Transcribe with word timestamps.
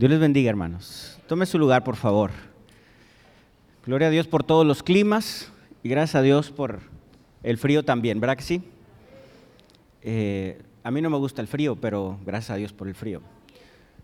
Dios 0.00 0.08
les 0.08 0.18
bendiga, 0.18 0.48
hermanos. 0.48 1.18
Tome 1.26 1.44
su 1.44 1.58
lugar, 1.58 1.84
por 1.84 1.94
favor. 1.94 2.30
Gloria 3.84 4.08
a 4.08 4.10
Dios 4.10 4.26
por 4.26 4.42
todos 4.42 4.64
los 4.64 4.82
climas 4.82 5.52
y 5.82 5.90
gracias 5.90 6.14
a 6.14 6.22
Dios 6.22 6.50
por 6.50 6.80
el 7.42 7.58
frío 7.58 7.84
también, 7.84 8.18
¿verdad 8.18 8.38
que 8.38 8.42
sí? 8.42 8.62
Eh, 10.00 10.62
a 10.84 10.90
mí 10.90 11.02
no 11.02 11.10
me 11.10 11.18
gusta 11.18 11.42
el 11.42 11.48
frío, 11.48 11.76
pero 11.76 12.18
gracias 12.24 12.48
a 12.48 12.54
Dios 12.54 12.72
por 12.72 12.88
el 12.88 12.94
frío. 12.94 13.20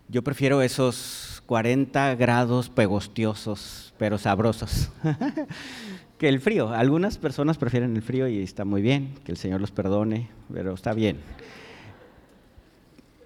Yo 0.07 0.23
prefiero 0.23 0.61
esos 0.61 1.41
40 1.47 2.13
grados 2.13 2.69
pegostiosos, 2.69 3.95
pero 3.97 4.19
sabrosos, 4.19 4.91
que 6.19 6.29
el 6.29 6.41
frío. 6.41 6.69
Algunas 6.69 7.17
personas 7.17 7.57
prefieren 7.57 7.95
el 7.95 8.03
frío 8.03 8.27
y 8.27 8.43
está 8.43 8.65
muy 8.65 8.83
bien, 8.83 9.15
que 9.23 9.31
el 9.31 9.37
Señor 9.39 9.61
los 9.61 9.71
perdone, 9.71 10.29
pero 10.53 10.75
está 10.75 10.93
bien. 10.93 11.17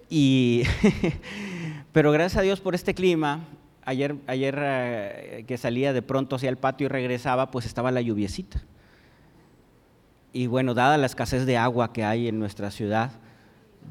Y 0.08 0.62
Pero 1.92 2.10
gracias 2.10 2.38
a 2.38 2.42
Dios 2.42 2.60
por 2.60 2.74
este 2.74 2.94
clima, 2.94 3.40
ayer, 3.84 4.16
ayer 4.26 4.58
eh, 4.58 5.44
que 5.46 5.58
salía 5.58 5.92
de 5.92 6.00
pronto 6.00 6.36
hacia 6.36 6.48
el 6.48 6.56
patio 6.56 6.86
y 6.86 6.88
regresaba, 6.88 7.50
pues 7.50 7.66
estaba 7.66 7.90
la 7.90 8.00
lluviecita. 8.00 8.62
Y 10.32 10.46
bueno, 10.46 10.72
dada 10.72 10.96
la 10.96 11.04
escasez 11.04 11.44
de 11.44 11.58
agua 11.58 11.92
que 11.92 12.02
hay 12.02 12.28
en 12.28 12.38
nuestra 12.38 12.70
ciudad, 12.70 13.10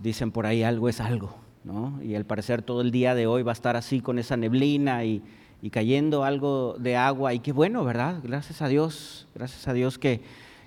dicen 0.02 0.32
por 0.32 0.48
ahí 0.48 0.64
algo 0.64 0.90
es 0.90 1.00
algo, 1.00 1.36
¿no? 1.64 2.02
Y 2.02 2.16
al 2.16 2.26
parecer 2.26 2.64
todo 2.64 2.82
el 2.82 2.90
día 2.90 3.14
de 3.14 3.28
hoy 3.28 3.44
va 3.44 3.52
a 3.52 3.54
estar 3.54 3.76
así 3.76 4.02
con 4.02 4.18
esa 4.18 4.36
neblina 4.36 5.06
y, 5.06 5.22
y 5.62 5.70
cayendo 5.70 6.24
algo 6.24 6.76
de 6.80 6.98
agua. 6.98 7.36
Y 7.36 7.40
qué 7.40 7.52
bueno, 7.52 7.84
¿verdad? 7.84 8.16
Gracias 8.24 8.64
a 8.64 8.68
Dios, 8.68 9.28
gracias 9.36 9.68
a 9.68 9.74
Dios 9.74 10.00
que 10.00 10.22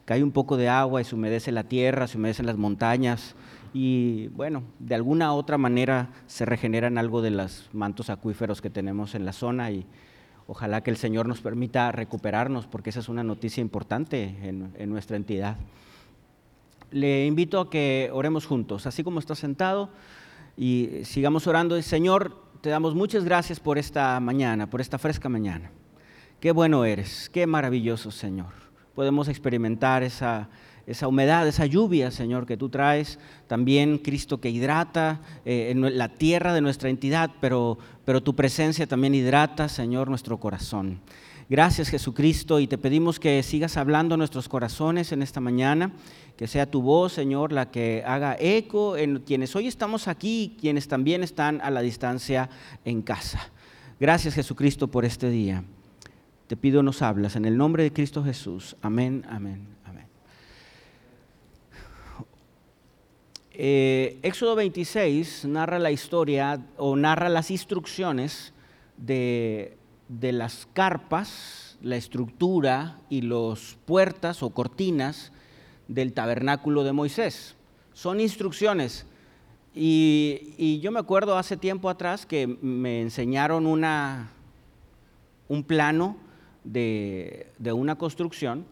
cae 0.04 0.22
un 0.22 0.30
poco 0.30 0.56
de 0.56 0.68
agua 0.68 1.00
y 1.00 1.04
se 1.04 1.16
humedece 1.16 1.50
la 1.50 1.64
tierra, 1.64 2.06
se 2.06 2.16
humedecen 2.16 2.46
las 2.46 2.56
montañas 2.56 3.34
y 3.74 4.28
bueno, 4.28 4.62
de 4.78 4.94
alguna 4.94 5.34
otra 5.34 5.58
manera 5.58 6.10
se 6.28 6.44
regeneran 6.44 6.96
algo 6.96 7.20
de 7.22 7.32
los 7.32 7.68
mantos 7.72 8.08
acuíferos 8.08 8.62
que 8.62 8.70
tenemos 8.70 9.16
en 9.16 9.24
la 9.24 9.32
zona 9.32 9.72
y 9.72 9.84
ojalá 10.46 10.82
que 10.82 10.92
el 10.92 10.96
Señor 10.96 11.26
nos 11.26 11.40
permita 11.40 11.90
recuperarnos 11.90 12.68
porque 12.68 12.90
esa 12.90 13.00
es 13.00 13.08
una 13.08 13.24
noticia 13.24 13.60
importante 13.60 14.36
en, 14.42 14.72
en 14.78 14.90
nuestra 14.90 15.16
entidad. 15.16 15.56
Le 16.92 17.26
invito 17.26 17.58
a 17.58 17.68
que 17.68 18.10
oremos 18.12 18.46
juntos, 18.46 18.86
así 18.86 19.02
como 19.02 19.18
está 19.18 19.34
sentado 19.34 19.90
y 20.56 21.00
sigamos 21.02 21.48
orando. 21.48 21.80
Señor, 21.82 22.40
te 22.60 22.70
damos 22.70 22.94
muchas 22.94 23.24
gracias 23.24 23.58
por 23.58 23.76
esta 23.76 24.20
mañana, 24.20 24.70
por 24.70 24.80
esta 24.80 24.98
fresca 24.98 25.28
mañana. 25.28 25.72
Qué 26.38 26.52
bueno 26.52 26.84
eres, 26.84 27.28
qué 27.28 27.44
maravilloso 27.48 28.12
Señor. 28.12 28.52
Podemos 28.94 29.26
experimentar 29.26 30.04
esa 30.04 30.48
esa 30.86 31.08
humedad, 31.08 31.46
esa 31.46 31.66
lluvia, 31.66 32.10
Señor, 32.10 32.46
que 32.46 32.56
tú 32.56 32.68
traes, 32.68 33.18
también 33.46 33.98
Cristo 33.98 34.40
que 34.40 34.50
hidrata 34.50 35.20
eh, 35.44 35.70
en 35.70 35.96
la 35.96 36.08
tierra 36.08 36.52
de 36.52 36.60
nuestra 36.60 36.90
entidad, 36.90 37.30
pero, 37.40 37.78
pero 38.04 38.22
tu 38.22 38.34
presencia 38.34 38.86
también 38.86 39.14
hidrata, 39.14 39.68
Señor, 39.68 40.08
nuestro 40.08 40.38
corazón. 40.38 41.00
Gracias 41.50 41.90
Jesucristo 41.90 42.58
y 42.58 42.66
te 42.66 42.78
pedimos 42.78 43.20
que 43.20 43.42
sigas 43.42 43.76
hablando 43.76 44.14
a 44.14 44.18
nuestros 44.18 44.48
corazones 44.48 45.12
en 45.12 45.20
esta 45.20 45.40
mañana, 45.40 45.92
que 46.38 46.46
sea 46.46 46.70
tu 46.70 46.80
voz, 46.80 47.12
Señor, 47.12 47.52
la 47.52 47.70
que 47.70 48.02
haga 48.06 48.34
eco 48.40 48.96
en 48.96 49.18
quienes 49.18 49.54
hoy 49.54 49.66
estamos 49.66 50.08
aquí 50.08 50.42
y 50.42 50.60
quienes 50.60 50.88
también 50.88 51.22
están 51.22 51.60
a 51.60 51.70
la 51.70 51.82
distancia 51.82 52.48
en 52.86 53.02
casa. 53.02 53.50
Gracias 54.00 54.34
Jesucristo 54.34 54.88
por 54.88 55.04
este 55.04 55.28
día. 55.28 55.64
Te 56.46 56.56
pido 56.56 56.82
nos 56.82 57.02
hablas 57.02 57.36
en 57.36 57.44
el 57.44 57.58
nombre 57.58 57.82
de 57.82 57.92
Cristo 57.92 58.24
Jesús. 58.24 58.76
Amén, 58.80 59.24
amén. 59.28 59.74
Eh, 63.56 64.18
Éxodo 64.22 64.56
26 64.56 65.44
narra 65.44 65.78
la 65.78 65.92
historia 65.92 66.60
o 66.76 66.96
narra 66.96 67.28
las 67.28 67.52
instrucciones 67.52 68.52
de, 68.96 69.76
las 70.08 70.66
carpas, 70.72 71.78
la 71.80 71.94
estructura 71.94 72.98
y 73.08 73.22
las 73.22 73.78
puertas 73.84 74.42
o 74.42 74.50
cortinas 74.50 75.30
del 75.86 76.12
tabernáculo 76.12 76.82
de 76.82 76.92
Moisés. 76.92 77.54
Son 77.92 78.20
instrucciones. 78.20 79.06
Y, 79.72 80.80
yo 80.82 80.90
me 80.90 80.98
acuerdo 80.98 81.38
hace 81.38 81.56
tiempo 81.56 81.88
atrás 81.88 82.26
que 82.26 82.46
me 82.46 83.02
enseñaron 83.02 83.66
una, 83.66 84.30
un 85.48 85.62
plano 85.62 86.16
de, 86.64 87.52
de 87.58 87.72
una 87.72 87.96
construcción 87.96 88.66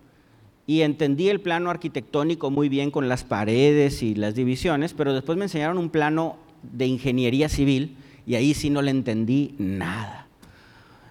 y 0.66 0.82
entendí 0.82 1.28
el 1.28 1.40
plano 1.40 1.70
arquitectónico 1.70 2.50
muy 2.50 2.68
bien 2.68 2.90
con 2.90 3.08
las 3.08 3.24
paredes 3.24 4.02
y 4.02 4.14
las 4.14 4.34
divisiones, 4.34 4.94
pero 4.94 5.12
después 5.12 5.36
me 5.36 5.44
enseñaron 5.44 5.78
un 5.78 5.90
plano 5.90 6.36
de 6.62 6.86
ingeniería 6.86 7.48
civil 7.48 7.96
y 8.26 8.36
ahí 8.36 8.54
sí 8.54 8.70
no 8.70 8.82
le 8.82 8.90
entendí 8.90 9.54
nada. 9.58 10.28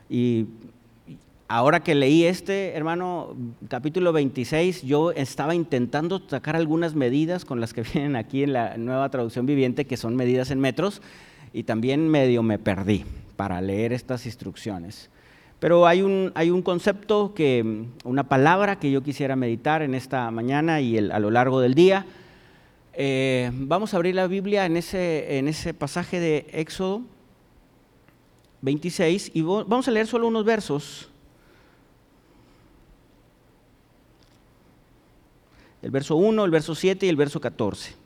Y 0.09 0.45
ahora 1.47 1.81
que 1.81 1.95
leí 1.95 2.23
este, 2.23 2.73
hermano, 2.75 3.35
capítulo 3.67 4.13
26, 4.13 4.83
yo 4.83 5.11
estaba 5.11 5.53
intentando 5.53 6.21
sacar 6.27 6.55
algunas 6.55 6.95
medidas 6.95 7.43
con 7.43 7.59
las 7.59 7.73
que 7.73 7.81
vienen 7.93 8.15
aquí 8.15 8.43
en 8.43 8.53
la 8.53 8.77
nueva 8.77 9.09
traducción 9.09 9.45
viviente, 9.45 9.85
que 9.85 9.97
son 9.97 10.15
medidas 10.15 10.51
en 10.51 10.59
metros, 10.59 11.01
y 11.53 11.63
también 11.63 12.07
medio 12.07 12.43
me 12.43 12.57
perdí 12.57 13.03
para 13.35 13.59
leer 13.59 13.91
estas 13.91 14.25
instrucciones. 14.25 15.09
Pero 15.61 15.85
hay 15.85 16.01
un, 16.01 16.31
hay 16.33 16.49
un 16.49 16.63
concepto, 16.63 17.35
que, 17.35 17.85
una 18.03 18.23
palabra 18.27 18.79
que 18.79 18.89
yo 18.89 19.03
quisiera 19.03 19.35
meditar 19.35 19.83
en 19.83 19.93
esta 19.93 20.31
mañana 20.31 20.81
y 20.81 20.97
a 20.97 21.19
lo 21.19 21.29
largo 21.29 21.61
del 21.61 21.75
día. 21.75 22.07
Eh, 22.93 23.51
vamos 23.53 23.93
a 23.93 23.97
abrir 23.97 24.15
la 24.15 24.25
Biblia 24.25 24.65
en 24.65 24.75
ese, 24.75 25.37
en 25.37 25.47
ese 25.47 25.75
pasaje 25.75 26.19
de 26.19 26.47
Éxodo 26.51 27.03
26 28.63 29.33
y 29.35 29.43
vamos 29.43 29.87
a 29.87 29.91
leer 29.91 30.07
solo 30.07 30.27
unos 30.27 30.45
versos. 30.45 31.09
El 35.83 35.91
verso 35.91 36.15
1, 36.15 36.43
el 36.43 36.49
verso 36.49 36.73
7 36.73 37.05
y 37.05 37.09
el 37.09 37.15
verso 37.15 37.39
14. 37.39 38.00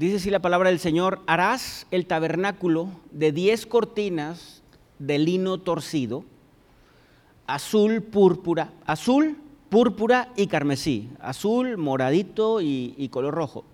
Dice 0.00 0.16
así 0.16 0.30
la 0.30 0.38
palabra 0.40 0.70
del 0.70 0.78
Señor, 0.78 1.20
harás 1.26 1.86
el 1.90 2.06
tabernáculo 2.06 2.88
de 3.10 3.32
diez 3.32 3.66
cortinas 3.66 4.62
de 4.98 5.18
lino 5.18 5.58
torcido, 5.58 6.24
azul, 7.46 8.02
púrpura, 8.02 8.72
azul, 8.86 9.36
púrpura 9.68 10.32
y 10.36 10.46
carmesí, 10.46 11.10
azul, 11.20 11.76
moradito 11.76 12.62
y, 12.62 13.10
color 13.12 13.34
rojo. 13.34 13.66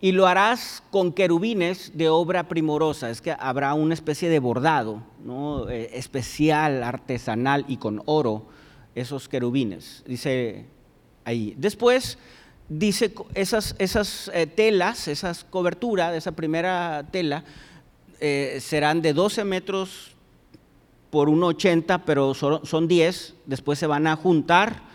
Y 0.00 0.12
lo 0.12 0.28
harás 0.28 0.84
con 0.92 1.12
querubines 1.12 1.98
de 1.98 2.08
obra 2.08 2.46
primorosa, 2.46 3.10
es 3.10 3.20
que 3.20 3.34
habrá 3.36 3.74
una 3.74 3.94
especie 3.94 4.28
de 4.28 4.38
bordado 4.38 5.02
¿no? 5.24 5.68
Eh, 5.68 5.90
especial, 5.94 6.84
artesanal 6.84 7.64
y 7.66 7.78
con 7.78 8.02
oro, 8.06 8.46
esos 8.94 9.28
querubines. 9.28 10.04
Dice 10.06 10.66
ahí. 11.24 11.54
Después 11.58 12.18
dice 12.70 13.12
esas, 13.34 13.74
esas 13.78 14.30
eh, 14.32 14.46
telas, 14.46 15.08
esas 15.08 15.44
coberturas 15.44 16.12
de 16.12 16.18
esa 16.18 16.32
primera 16.32 17.04
tela, 17.10 17.44
eh, 18.20 18.58
serán 18.60 19.02
de 19.02 19.12
12 19.12 19.44
metros 19.44 20.12
por 21.10 21.28
1,80, 21.28 22.02
pero 22.06 22.32
son, 22.34 22.88
10, 22.88 23.34
después 23.46 23.78
se 23.78 23.88
van 23.88 24.06
a 24.06 24.14
juntar 24.14 24.88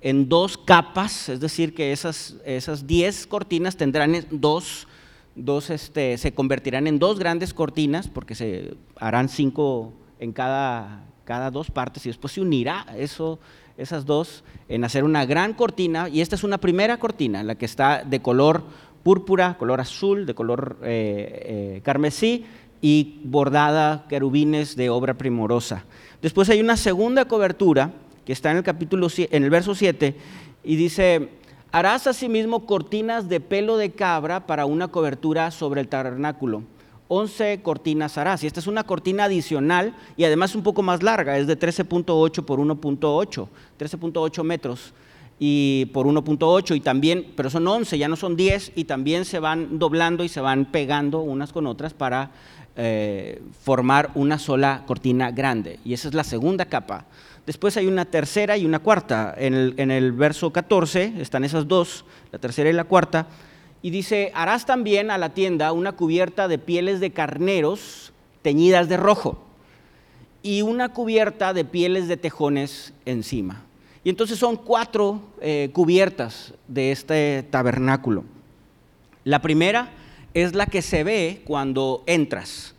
en 0.00 0.28
dos 0.28 0.58
capas, 0.58 1.28
es 1.28 1.40
decir, 1.40 1.74
que 1.74 1.92
esas, 1.92 2.36
esas 2.44 2.86
10 2.86 3.26
cortinas 3.28 3.76
tendrán 3.76 4.26
dos, 4.30 4.88
dos 5.36 5.70
este, 5.70 6.18
se 6.18 6.32
convertirán 6.32 6.88
en 6.88 6.98
dos 6.98 7.18
grandes 7.18 7.54
cortinas, 7.54 8.08
porque 8.08 8.34
se 8.34 8.74
harán 8.96 9.28
cinco 9.28 9.92
en 10.18 10.32
cada, 10.32 11.04
cada 11.24 11.50
dos 11.52 11.70
partes 11.70 12.04
y 12.06 12.08
después 12.08 12.32
se 12.32 12.40
unirá. 12.40 12.86
Eso 12.96 13.38
esas 13.80 14.06
dos 14.06 14.44
en 14.68 14.84
hacer 14.84 15.04
una 15.04 15.24
gran 15.24 15.54
cortina, 15.54 16.08
y 16.08 16.20
esta 16.20 16.36
es 16.36 16.44
una 16.44 16.58
primera 16.58 16.98
cortina, 16.98 17.42
la 17.42 17.56
que 17.56 17.64
está 17.64 18.04
de 18.04 18.20
color 18.20 18.62
púrpura, 19.02 19.56
color 19.58 19.80
azul, 19.80 20.26
de 20.26 20.34
color 20.34 20.76
eh, 20.82 21.76
eh, 21.76 21.80
carmesí 21.82 22.44
y 22.82 23.20
bordada 23.24 24.06
querubines 24.08 24.76
de 24.76 24.90
obra 24.90 25.14
primorosa. 25.14 25.84
Después 26.22 26.48
hay 26.50 26.60
una 26.60 26.76
segunda 26.76 27.24
cobertura 27.24 27.92
que 28.24 28.32
está 28.32 28.50
en 28.50 28.58
el 28.58 28.62
capítulo 28.62 29.08
en 29.16 29.44
el 29.44 29.50
verso 29.50 29.74
7 29.74 30.14
y 30.62 30.76
dice, 30.76 31.30
harás 31.72 32.06
asimismo 32.06 32.66
cortinas 32.66 33.28
de 33.28 33.40
pelo 33.40 33.76
de 33.76 33.92
cabra 33.92 34.46
para 34.46 34.66
una 34.66 34.88
cobertura 34.88 35.50
sobre 35.50 35.80
el 35.80 35.88
tabernáculo 35.88 36.62
11 37.12 37.60
cortinas 37.62 38.16
harás. 38.16 38.44
Y 38.44 38.46
esta 38.46 38.60
es 38.60 38.68
una 38.68 38.84
cortina 38.84 39.24
adicional 39.24 39.96
y 40.16 40.24
además 40.24 40.54
un 40.54 40.62
poco 40.62 40.80
más 40.82 41.02
larga, 41.02 41.36
es 41.36 41.48
de 41.48 41.58
13.8 41.58 42.44
por 42.44 42.60
1.8, 42.60 43.48
13.8 43.78 44.44
metros 44.44 44.94
y 45.40 45.86
por 45.86 46.06
1.8 46.06 46.76
y 46.76 46.80
también, 46.80 47.32
pero 47.34 47.50
son 47.50 47.66
11, 47.66 47.98
ya 47.98 48.08
no 48.08 48.14
son 48.14 48.36
10 48.36 48.72
y 48.76 48.84
también 48.84 49.24
se 49.24 49.40
van 49.40 49.80
doblando 49.80 50.22
y 50.22 50.28
se 50.28 50.40
van 50.40 50.66
pegando 50.66 51.20
unas 51.20 51.52
con 51.52 51.66
otras 51.66 51.94
para 51.94 52.30
eh, 52.76 53.42
formar 53.60 54.10
una 54.14 54.38
sola 54.38 54.84
cortina 54.86 55.32
grande. 55.32 55.80
Y 55.84 55.94
esa 55.94 56.06
es 56.06 56.14
la 56.14 56.24
segunda 56.24 56.66
capa 56.66 57.06
después 57.50 57.76
hay 57.76 57.88
una 57.88 58.04
tercera 58.04 58.56
y 58.56 58.64
una 58.64 58.78
cuarta. 58.78 59.34
En 59.36 59.54
el, 59.54 59.74
en 59.76 59.90
el 59.90 60.12
verso 60.12 60.52
14 60.52 61.14
están 61.18 61.42
esas 61.42 61.66
dos, 61.66 62.04
la 62.30 62.38
tercera 62.38 62.70
y 62.70 62.72
la 62.72 62.84
cuarta. 62.84 63.26
Y 63.82 63.90
dice, 63.90 64.30
harás 64.34 64.66
también 64.66 65.10
a 65.10 65.18
la 65.18 65.34
tienda 65.34 65.72
una 65.72 65.92
cubierta 65.92 66.48
de 66.48 66.58
pieles 66.58 67.00
de 67.00 67.12
carneros 67.12 68.12
teñidas 68.42 68.88
de 68.88 68.96
rojo 68.96 69.42
y 70.42 70.62
una 70.62 70.90
cubierta 70.90 71.52
de 71.52 71.64
pieles 71.64 72.08
de 72.08 72.16
tejones 72.16 72.92
encima. 73.04 73.64
Y 74.04 74.10
entonces 74.10 74.38
son 74.38 74.56
cuatro 74.56 75.20
eh, 75.40 75.70
cubiertas 75.72 76.54
de 76.68 76.92
este 76.92 77.42
tabernáculo. 77.50 78.24
La 79.24 79.42
primera 79.42 79.90
es 80.32 80.54
la 80.54 80.66
que 80.66 80.80
se 80.80 81.04
ve 81.04 81.42
cuando 81.44 82.02
entras. 82.06 82.74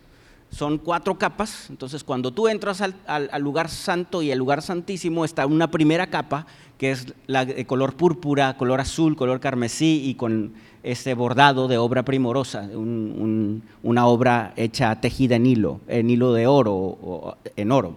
Son 0.51 0.77
cuatro 0.77 1.17
capas, 1.17 1.69
entonces 1.69 2.03
cuando 2.03 2.31
tú 2.31 2.49
entras 2.49 2.81
al, 2.81 3.29
lugar 3.41 3.69
santo 3.69 4.21
y 4.21 4.31
al 4.33 4.37
lugar 4.37 4.61
santísimo 4.61 5.23
está 5.23 5.45
una 5.45 5.71
primera 5.71 6.07
capa 6.07 6.45
que 6.77 6.91
es 6.91 7.13
de 7.27 7.65
color 7.65 7.95
púrpura, 7.95 8.57
color 8.57 8.81
azul, 8.81 9.15
color 9.15 9.39
carmesí 9.39 10.01
y 10.03 10.15
con 10.15 10.53
ese 10.83 11.13
bordado 11.13 11.69
de 11.69 11.77
obra 11.77 12.03
primorosa, 12.03 12.67
una 12.73 14.05
obra 14.07 14.51
hecha 14.57 14.99
tejida 14.99 15.37
en 15.37 15.45
hilo, 15.45 15.79
en 15.87 16.09
hilo 16.09 16.33
de 16.33 16.47
oro 16.47 17.37
en 17.55 17.71
oro. 17.71 17.95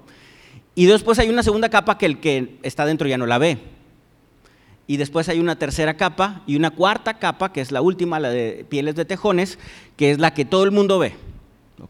Y 0.77 0.87
después 0.87 1.19
hay 1.19 1.29
una 1.31 1.43
segunda 1.43 1.69
capa 1.69 1.99
que 1.99 2.07
el 2.07 2.21
que 2.21 2.59
está 2.63 2.87
dentro 2.87 3.09
ya 3.09 3.19
no 3.19 3.27
la 3.27 3.39
ve. 3.39 3.59
Y 4.87 4.99
después 4.99 5.29
hay 5.29 5.41
una 5.41 5.57
tercera 5.57 5.97
capa 5.97 6.43
y 6.47 6.57
una 6.57 6.71
cuarta 6.71 7.19
capa, 7.19 7.53
que 7.53 7.63
es 7.63 7.73
la 7.73 7.81
última, 7.81 8.21
la 8.21 8.29
de 8.29 8.67
pieles 8.69 8.95
de 8.95 9.05
tejones, 9.05 9.59
que 9.97 10.11
es 10.11 10.19
la 10.19 10.35
que 10.35 10.45
todo 10.45 10.65
el 10.65 10.73
mundo 10.73 10.99
ve. 10.99 11.15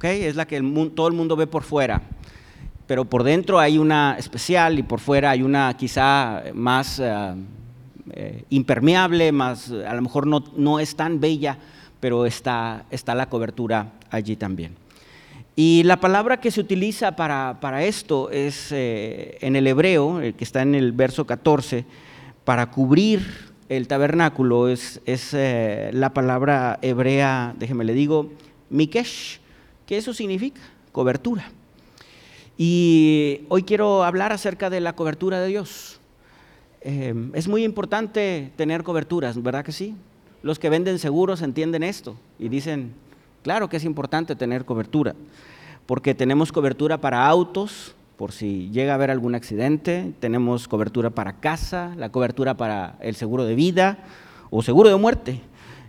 Es 0.03 0.37
la 0.37 0.47
que 0.47 0.61
todo 0.95 1.09
el 1.09 1.15
mundo 1.15 1.37
ve 1.37 1.47
por 1.47 1.63
fuera. 1.63 2.03
Pero 2.87 3.07
por 3.07 3.23
dentro 3.23 3.59
hay 3.59 3.79
una 3.79 4.17
especial 4.19 4.79
y 4.79 4.83
por 4.83 5.01
fuera 5.01 5.31
hay 5.31 5.43
una 5.43 5.75
quizá 5.77 6.43
más 6.53 6.99
eh, 6.99 7.35
eh, 8.11 8.45
impermeable, 8.51 9.33
más, 9.33 9.71
a 9.71 9.95
lo 9.95 10.03
mejor 10.03 10.27
no, 10.27 10.45
no 10.57 10.79
es 10.79 10.95
tan 10.95 11.21
bella, 11.21 11.57
pero 12.01 12.27
está, 12.27 12.85
está 12.91 13.15
la 13.15 13.31
cobertura 13.31 13.93
allí 14.11 14.37
también. 14.37 14.75
Y 15.57 15.83
la 15.85 16.01
palabra 16.01 16.41
que 16.41 16.51
se 16.51 16.61
utiliza 16.61 17.17
para, 17.17 17.85
esto 17.85 18.29
es 18.31 18.71
eh, 18.73 19.39
en 19.41 19.57
el 19.57 19.67
hebreo, 19.67 20.21
que 20.37 20.45
está 20.45 20.61
en 20.61 20.75
el 20.75 20.93
verso 20.93 21.27
14, 21.27 21.87
para 22.45 22.71
cubrir 22.71 23.55
el 23.71 23.89
tabernáculo, 23.89 24.69
es, 24.69 25.01
es 25.07 25.35
la 25.95 26.13
palabra 26.13 26.79
hebrea, 26.83 27.55
déjeme 27.57 27.85
le 27.85 27.95
digo, 27.95 28.31
mikesh, 28.69 29.41
que 29.87 29.97
eso 29.97 30.15
significa 30.15 30.61
cobertura. 30.93 31.51
Y 32.57 33.41
hoy 33.49 33.65
quiero 33.65 34.05
hablar 34.05 34.33
acerca 34.33 34.71
de 34.71 34.81
la 34.81 34.95
cobertura 34.95 35.41
de 35.41 35.49
Dios. 35.49 36.01
Eh, 36.83 37.15
es 37.35 37.49
muy 37.49 37.65
importante 37.65 38.53
tener 38.57 38.83
coberturas, 38.83 39.43
¿verdad 39.43 39.65
que 39.65 39.73
sí? 39.73 39.97
Los 40.43 40.59
que 40.59 40.69
venden 40.69 40.99
seguros 40.99 41.43
entienden 41.43 41.83
esto 41.83 42.17
y 42.39 42.49
dicen, 42.49 42.93
Claro 43.45 43.69
que 43.69 43.77
es 43.77 43.85
importante 43.85 44.35
tener 44.37 44.65
cobertura, 44.65 45.15
porque 45.85 46.15
tenemos 46.15 46.51
cobertura 46.51 47.03
para 47.03 47.27
autos, 47.27 47.95
por 48.17 48.33
si 48.33 48.71
llega 48.71 48.93
a 48.93 48.95
haber 48.95 49.11
algún 49.11 49.35
accidente, 49.35 50.15
tenemos 50.19 50.67
cobertura 50.67 51.11
para 51.11 51.35
casa, 51.41 51.93
la 51.99 52.09
cobertura 52.09 52.55
para 52.57 52.97
el 53.01 53.17
seguro 53.17 53.45
de 53.45 53.55
vida 53.55 53.99
o 54.49 54.63
seguro 54.63 54.89
de 54.89 54.97
muerte. 54.97 55.43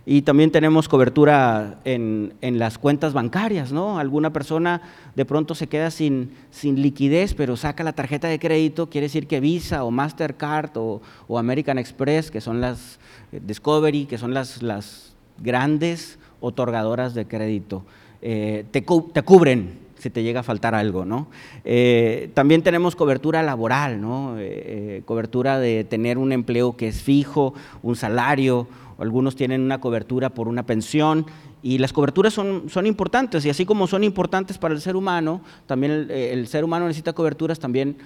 Y 0.08 0.22
también 0.22 0.52
tenemos 0.52 0.88
cobertura 0.88 1.80
en, 1.84 2.32
las 2.40 2.78
cuentas 2.78 3.12
bancarias, 3.12 3.72
¿no? 3.72 3.98
Alguna 3.98 4.32
persona 4.32 4.80
de 5.16 5.24
pronto 5.24 5.56
se 5.56 5.66
queda 5.66 5.90
sin, 5.90 6.30
sin, 6.52 6.80
liquidez, 6.80 7.34
pero 7.34 7.56
saca 7.56 7.82
la 7.82 7.92
tarjeta 7.92 8.28
de 8.28 8.38
crédito, 8.38 8.88
quiere 8.88 9.06
decir 9.06 9.26
que 9.26 9.40
Visa 9.40 9.82
o 9.82 9.90
Mastercard 9.90 10.70
o, 10.76 11.00
American 11.36 11.76
Express, 11.78 12.30
que 12.30 12.40
son 12.40 12.60
las 12.60 13.00
eh, 13.32 13.40
Discovery, 13.44 14.06
que 14.06 14.16
son 14.16 14.32
las, 14.32 14.62
las 14.62 15.16
grandes 15.42 16.20
otorgadoras 16.40 17.12
de 17.14 17.26
crédito. 17.26 17.84
Eh, 18.22 18.64
te, 18.70 18.84
cubren 18.84 19.78
si 19.98 20.10
te 20.10 20.22
llega 20.22 20.40
a 20.40 20.42
faltar 20.42 20.74
algo, 20.74 21.04
¿no? 21.04 21.28
Eh, 21.64 22.30
también 22.34 22.62
tenemos 22.62 22.96
cobertura 22.96 23.42
laboral, 23.42 24.00
¿no? 24.00 24.36
Eh, 24.38 25.02
cobertura 25.04 25.58
de 25.58 25.84
tener 25.84 26.18
un 26.18 26.32
empleo 26.32 26.76
que 26.76 26.88
es 26.88 27.02
fijo, 27.02 27.54
un 27.82 27.96
salario, 27.96 28.68
algunos 28.98 29.36
tienen 29.36 29.62
una 29.62 29.80
cobertura 29.80 30.30
por 30.30 30.48
una 30.48 30.64
pensión 30.64 31.26
y 31.62 31.78
las 31.78 31.92
coberturas 31.92 32.32
son, 32.32 32.68
son 32.68 32.86
importantes 32.86 33.44
y 33.44 33.50
así 33.50 33.64
como 33.64 33.86
son 33.86 34.04
importantes 34.04 34.58
para 34.58 34.74
el 34.74 34.80
ser 34.80 34.96
humano, 34.96 35.40
también 35.66 36.08
el, 36.10 36.46
ser 36.46 36.64
humano 36.64 36.86
necesita 36.86 37.12
coberturas, 37.12 37.58
también 37.58 37.96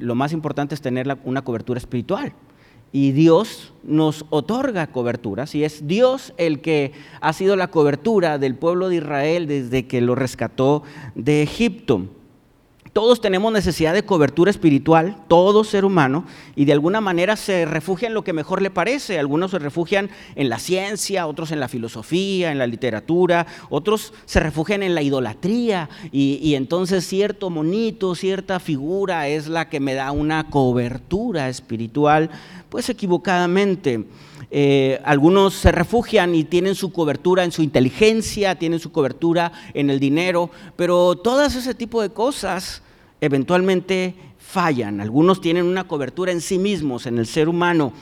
lo 0.00 0.14
más 0.14 0.32
importante 0.32 0.74
es 0.74 0.80
tener 0.80 1.18
una 1.24 1.42
cobertura 1.42 1.78
espiritual 1.78 2.32
y 2.94 3.10
Dios 3.10 3.72
nos 3.82 4.24
otorga 4.30 4.86
coberturas 4.86 5.56
y 5.56 5.64
es 5.64 5.88
Dios 5.88 6.32
el 6.36 6.60
que 6.60 6.92
ha 7.20 7.32
sido 7.32 7.56
la 7.56 7.66
cobertura 7.66 8.38
del 8.38 8.54
pueblo 8.54 8.88
de 8.88 8.96
Israel 8.98 9.48
desde 9.48 9.88
que 9.88 10.00
lo 10.00 10.14
rescató 10.14 10.84
de 11.16 11.42
Egipto. 11.42 12.06
Todos 12.94 13.20
tenemos 13.20 13.52
necesidad 13.52 13.92
de 13.92 14.04
cobertura 14.04 14.52
espiritual, 14.52 15.16
todo 15.26 15.64
ser 15.64 15.84
humano, 15.84 16.24
y 16.54 16.64
de 16.64 16.72
alguna 16.74 17.00
manera 17.00 17.34
se 17.34 17.64
refugia 17.64 18.06
en 18.06 18.14
lo 18.14 18.22
que 18.22 18.32
mejor 18.32 18.62
le 18.62 18.70
parece. 18.70 19.18
Algunos 19.18 19.50
se 19.50 19.58
refugian 19.58 20.10
en 20.36 20.48
la 20.48 20.60
ciencia, 20.60 21.26
otros 21.26 21.50
en 21.50 21.58
la 21.58 21.66
filosofía, 21.66 22.52
en 22.52 22.58
la 22.58 22.68
literatura, 22.68 23.48
otros 23.68 24.12
se 24.26 24.38
refugian 24.38 24.84
en 24.84 24.94
la 24.94 25.02
idolatría, 25.02 25.90
y, 26.12 26.38
y 26.40 26.54
entonces 26.54 27.04
cierto 27.04 27.50
monito, 27.50 28.14
cierta 28.14 28.60
figura 28.60 29.26
es 29.26 29.48
la 29.48 29.68
que 29.68 29.80
me 29.80 29.94
da 29.94 30.12
una 30.12 30.48
cobertura 30.48 31.48
espiritual, 31.48 32.30
pues 32.68 32.88
equivocadamente. 32.90 34.04
Eh, 34.56 35.00
algunos 35.04 35.52
se 35.54 35.72
refugian 35.72 36.32
y 36.36 36.44
tienen 36.44 36.76
su 36.76 36.92
cobertura 36.92 37.42
en 37.42 37.50
su 37.50 37.60
inteligencia, 37.60 38.54
tienen 38.54 38.78
su 38.78 38.92
cobertura 38.92 39.50
en 39.74 39.90
el 39.90 39.98
dinero, 39.98 40.48
pero 40.76 41.16
todas 41.16 41.56
ese 41.56 41.74
tipo 41.74 42.00
de 42.00 42.10
cosas 42.10 42.80
eventualmente 43.20 44.14
fallan. 44.38 45.00
Algunos 45.00 45.40
tienen 45.40 45.66
una 45.66 45.88
cobertura 45.88 46.30
en 46.30 46.40
sí 46.40 46.60
mismos, 46.60 47.06
en 47.06 47.18
el 47.18 47.26
ser 47.26 47.48
humano. 47.48 47.92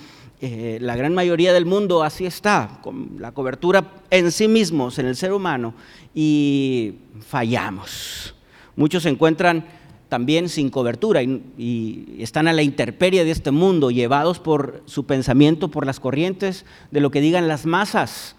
Eh, 0.43 0.77
la 0.83 0.95
gran 0.95 1.15
mayoría 1.15 1.55
del 1.55 1.65
mundo 1.65 2.03
así 2.03 2.27
está, 2.27 2.81
con 2.83 3.17
la 3.19 3.33
cobertura 3.33 3.91
en 4.11 4.31
sí 4.31 4.47
mismos, 4.47 4.99
en 4.99 5.07
el 5.07 5.17
ser 5.17 5.33
humano, 5.33 5.73
y 6.15 6.97
fallamos. 7.27 8.35
Muchos 8.77 9.05
se 9.05 9.09
encuentran 9.09 9.65
también 10.12 10.50
sin 10.50 10.69
cobertura 10.69 11.23
y, 11.23 12.17
están 12.19 12.47
a 12.47 12.53
la 12.53 12.62
intemperie 12.62 13.25
de 13.25 13.31
este 13.31 13.50
mundo, 13.50 13.91
llevados 13.91 14.38
por 14.38 14.82
su 14.85 15.06
pensamiento, 15.06 15.69
por 15.69 15.87
las 15.87 16.00
corrientes 16.00 16.67
de 16.91 17.00
lo 17.00 17.11
que 17.11 17.23
digan 17.23 17.49
las 17.49 17.64
masas 17.64 18.37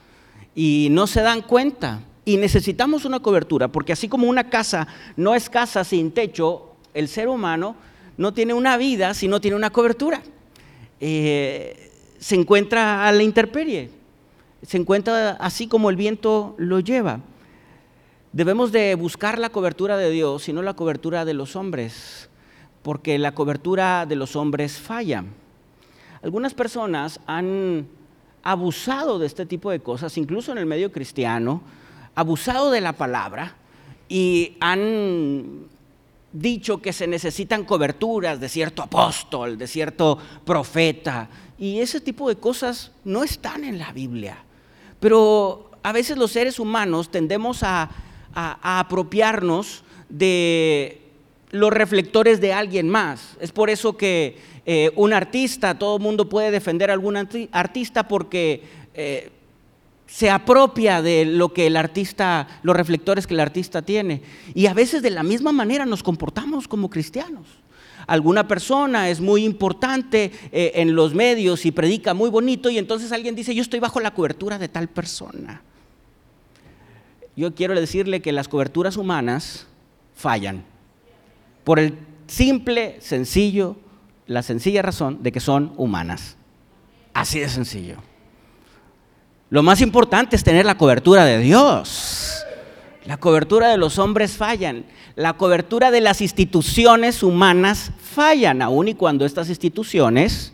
y 0.54 0.90
no 0.92 1.08
se 1.08 1.22
dan 1.22 1.42
cuenta. 1.42 2.02
Y 2.26 2.38
necesitamos 2.38 3.06
una 3.06 3.22
cobertura, 3.22 3.70
porque 3.70 3.92
así 3.92 4.08
como 4.08 4.30
una 4.30 4.52
casa 4.52 4.88
no 5.18 5.34
es 5.34 5.50
casa 5.50 5.84
sin 5.84 6.12
techo, 6.12 6.76
el 6.94 7.08
ser 7.08 7.28
humano 7.28 7.76
no 8.18 8.36
tiene 8.36 8.54
una 8.54 8.78
vida 8.78 9.16
si 9.16 9.28
no 9.28 9.42
tiene 9.42 9.58
una 9.58 9.72
cobertura. 9.72 10.22
Eh, 11.00 11.90
se 12.20 12.36
encuentra 12.36 13.08
a 13.08 13.12
la 13.12 13.24
intemperie, 13.24 13.90
se 14.62 14.78
encuentra 14.78 15.32
así 15.40 15.66
como 15.66 15.90
el 15.90 15.96
viento 15.96 16.54
lo 16.60 16.82
lleva. 16.82 17.20
Debemos 18.34 18.72
de 18.72 18.96
buscar 18.96 19.38
la 19.38 19.52
cobertura 19.52 19.96
de 19.96 20.10
Dios 20.10 20.50
y 20.50 20.54
no 20.54 20.64
la 20.64 20.74
cobertura 20.74 21.24
de 21.24 21.36
los 21.36 21.56
hombres, 21.56 22.30
porque 22.82 23.20
la 23.20 23.36
cobertura 23.36 24.08
de 24.08 24.16
los 24.16 24.36
hombres 24.36 24.80
falla. 24.80 25.24
Algunas 26.24 26.56
personas 26.56 27.20
han 27.28 27.86
abusado 28.42 29.20
de 29.20 29.28
este 29.28 29.46
tipo 29.46 29.70
de 29.70 29.82
cosas, 29.82 30.18
incluso 30.18 30.52
en 30.52 30.58
el 30.58 30.66
medio 30.66 30.92
cristiano, 30.92 31.62
abusado 32.16 32.72
de 32.72 32.82
la 32.82 32.94
palabra 32.94 33.56
y 34.10 34.58
han 34.60 35.68
dicho 36.32 36.82
que 36.82 36.92
se 36.92 37.06
necesitan 37.06 37.66
coberturas 37.66 38.40
de 38.40 38.50
cierto 38.50 38.82
apóstol, 38.82 39.60
de 39.60 39.68
cierto 39.68 40.18
profeta, 40.44 41.30
y 41.60 41.82
ese 41.82 42.02
tipo 42.02 42.28
de 42.30 42.38
cosas 42.38 42.94
no 43.04 43.24
están 43.24 43.64
en 43.64 43.78
la 43.78 43.94
Biblia. 43.94 44.44
Pero 45.00 45.70
a 45.84 45.92
veces 45.92 46.18
los 46.18 46.32
seres 46.32 46.58
humanos 46.58 47.12
tendemos 47.12 47.62
a 47.62 47.92
a, 48.34 48.80
apropiarnos 48.80 49.84
de 50.10 51.02
los 51.52 51.72
reflectores 51.72 52.42
de 52.42 52.54
alguien 52.54 52.90
más. 52.90 53.36
Es 53.40 53.52
por 53.52 53.70
eso 53.70 53.96
que 53.96 54.38
eh, 54.66 54.92
un 54.96 55.14
artista, 55.14 55.78
todo 55.78 55.98
el 55.98 56.04
mundo 56.04 56.30
puede 56.30 56.52
defender 56.52 56.90
a 56.90 56.94
algún 56.94 57.16
artista 57.52 58.08
porque 58.08 58.64
eh, 58.94 59.32
se 60.08 60.30
apropia 60.30 61.02
de 61.02 61.26
lo 61.26 61.54
que 61.54 61.68
el 61.68 61.78
artista, 61.78 62.48
los 62.64 62.76
reflectores 62.76 63.28
que 63.28 63.34
el 63.34 63.40
artista 63.40 63.82
tiene. 63.82 64.22
Y 64.54 64.66
a 64.68 64.74
veces 64.74 65.02
de 65.02 65.10
la 65.10 65.24
misma 65.24 65.52
manera 65.52 65.86
nos 65.86 66.04
comportamos 66.04 66.68
como 66.68 66.90
cristianos. 66.90 67.48
Alguna 68.06 68.48
persona 68.48 69.10
es 69.10 69.22
muy 69.22 69.46
importante 69.46 70.32
eh, 70.52 70.74
en 70.76 70.94
los 70.94 71.14
medios 71.14 71.66
y 71.66 71.72
predica 71.72 72.14
muy 72.14 72.30
bonito 72.30 72.70
y 72.70 72.78
entonces 72.78 73.12
alguien 73.12 73.34
dice, 73.34 73.56
yo 73.56 73.62
estoy 73.62 73.80
bajo 73.80 74.02
la 74.02 74.14
cobertura 74.14 74.58
de 74.58 74.68
tal 74.68 74.90
persona 74.90 75.64
yo 77.36 77.56
quiero 77.56 77.74
decirle 77.80 78.22
que 78.22 78.32
las 78.32 78.48
coberturas 78.48 78.98
humanas 78.98 79.68
fallan 80.16 80.64
por 81.64 81.80
el 81.80 81.98
simple, 82.28 82.98
sencillo, 83.00 83.78
la 84.28 84.44
sencilla 84.44 84.82
razón 84.82 85.24
de 85.24 85.32
que 85.32 85.40
son 85.40 85.74
humanas. 85.78 86.38
Así 87.14 87.40
de 87.40 87.50
sencillo. 87.50 87.98
Lo 89.50 89.64
más 89.64 89.82
importante 89.82 90.36
es 90.36 90.44
tener 90.44 90.66
la 90.66 90.78
cobertura 90.78 91.26
de 91.26 91.40
Dios. 91.40 92.44
La 93.06 93.18
cobertura 93.18 93.70
de 93.70 93.78
los 93.78 94.00
hombres 94.00 94.36
fallan. 94.36 94.86
La 95.16 95.34
cobertura 95.34 95.92
de 95.92 96.02
las 96.02 96.22
instituciones 96.22 97.22
humanas 97.22 97.92
fallan, 98.00 98.62
aun 98.62 98.88
y 98.88 98.96
cuando 98.96 99.26
estas 99.26 99.50
instituciones 99.50 100.54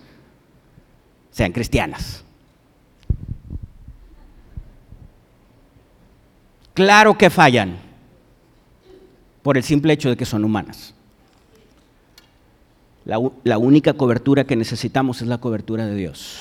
sean 1.32 1.54
cristianas. 1.54 2.26
Claro 6.80 7.18
que 7.18 7.30
fallan 7.30 7.76
por 9.42 9.58
el 9.58 9.66
simple 9.66 9.92
hecho 9.92 10.10
de 10.10 10.16
que 10.16 10.24
son 10.24 10.46
humanas. 10.46 10.94
La, 13.04 13.58
única 13.58 13.96
cobertura 13.96 14.46
que 14.46 14.56
necesitamos 14.56 15.22
es 15.22 15.28
la 15.28 15.40
cobertura 15.40 15.86
de 15.88 15.96
Dios. 15.96 16.40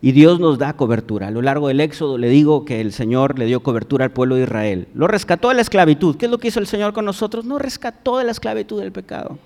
Y 0.00 0.12
Dios 0.12 0.38
nos 0.38 0.56
da 0.56 0.74
cobertura. 0.74 1.26
A 1.26 1.30
lo 1.32 1.42
largo 1.42 1.66
del 1.66 1.80
Éxodo 1.80 2.16
le 2.16 2.28
digo 2.28 2.64
que 2.64 2.80
el 2.80 2.92
Señor 2.92 3.40
le 3.40 3.46
dio 3.46 3.64
cobertura 3.64 4.04
al 4.04 4.12
pueblo 4.12 4.36
de 4.36 4.44
Israel. 4.44 4.86
Lo 4.94 5.08
rescató 5.08 5.48
de 5.48 5.56
la 5.56 5.62
esclavitud. 5.62 6.16
¿Qué 6.16 6.26
es 6.26 6.30
lo 6.30 6.38
que 6.38 6.46
hizo 6.46 6.60
el 6.60 6.68
Señor 6.68 6.92
con 6.92 7.04
nosotros? 7.04 7.44
No 7.44 7.58
rescató 7.58 8.18
de 8.18 8.24
la 8.24 8.30
esclavitud 8.30 8.80
del 8.80 8.92
pecado. 8.92 9.36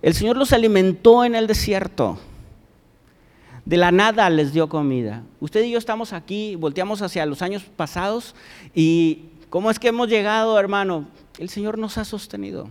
El 0.00 0.14
Señor 0.14 0.38
los 0.38 0.54
alimentó 0.54 1.26
en 1.26 1.34
el 1.34 1.46
desierto. 1.46 2.18
De 3.66 3.76
la 3.76 3.90
nada 3.90 4.30
les 4.30 4.52
dio 4.52 4.68
comida. 4.68 5.24
Usted 5.40 5.64
y 5.64 5.72
yo 5.72 5.78
estamos 5.78 6.12
aquí, 6.12 6.54
volteamos 6.54 7.02
hacia 7.02 7.26
los 7.26 7.42
años 7.42 7.64
pasados 7.64 8.36
y 8.76 9.24
¿cómo 9.50 9.72
es 9.72 9.80
que 9.80 9.88
hemos 9.88 10.08
llegado, 10.08 10.58
hermano? 10.58 11.06
El 11.40 11.48
Señor 11.48 11.76
nos 11.76 11.98
ha 11.98 12.04
sostenido. 12.04 12.68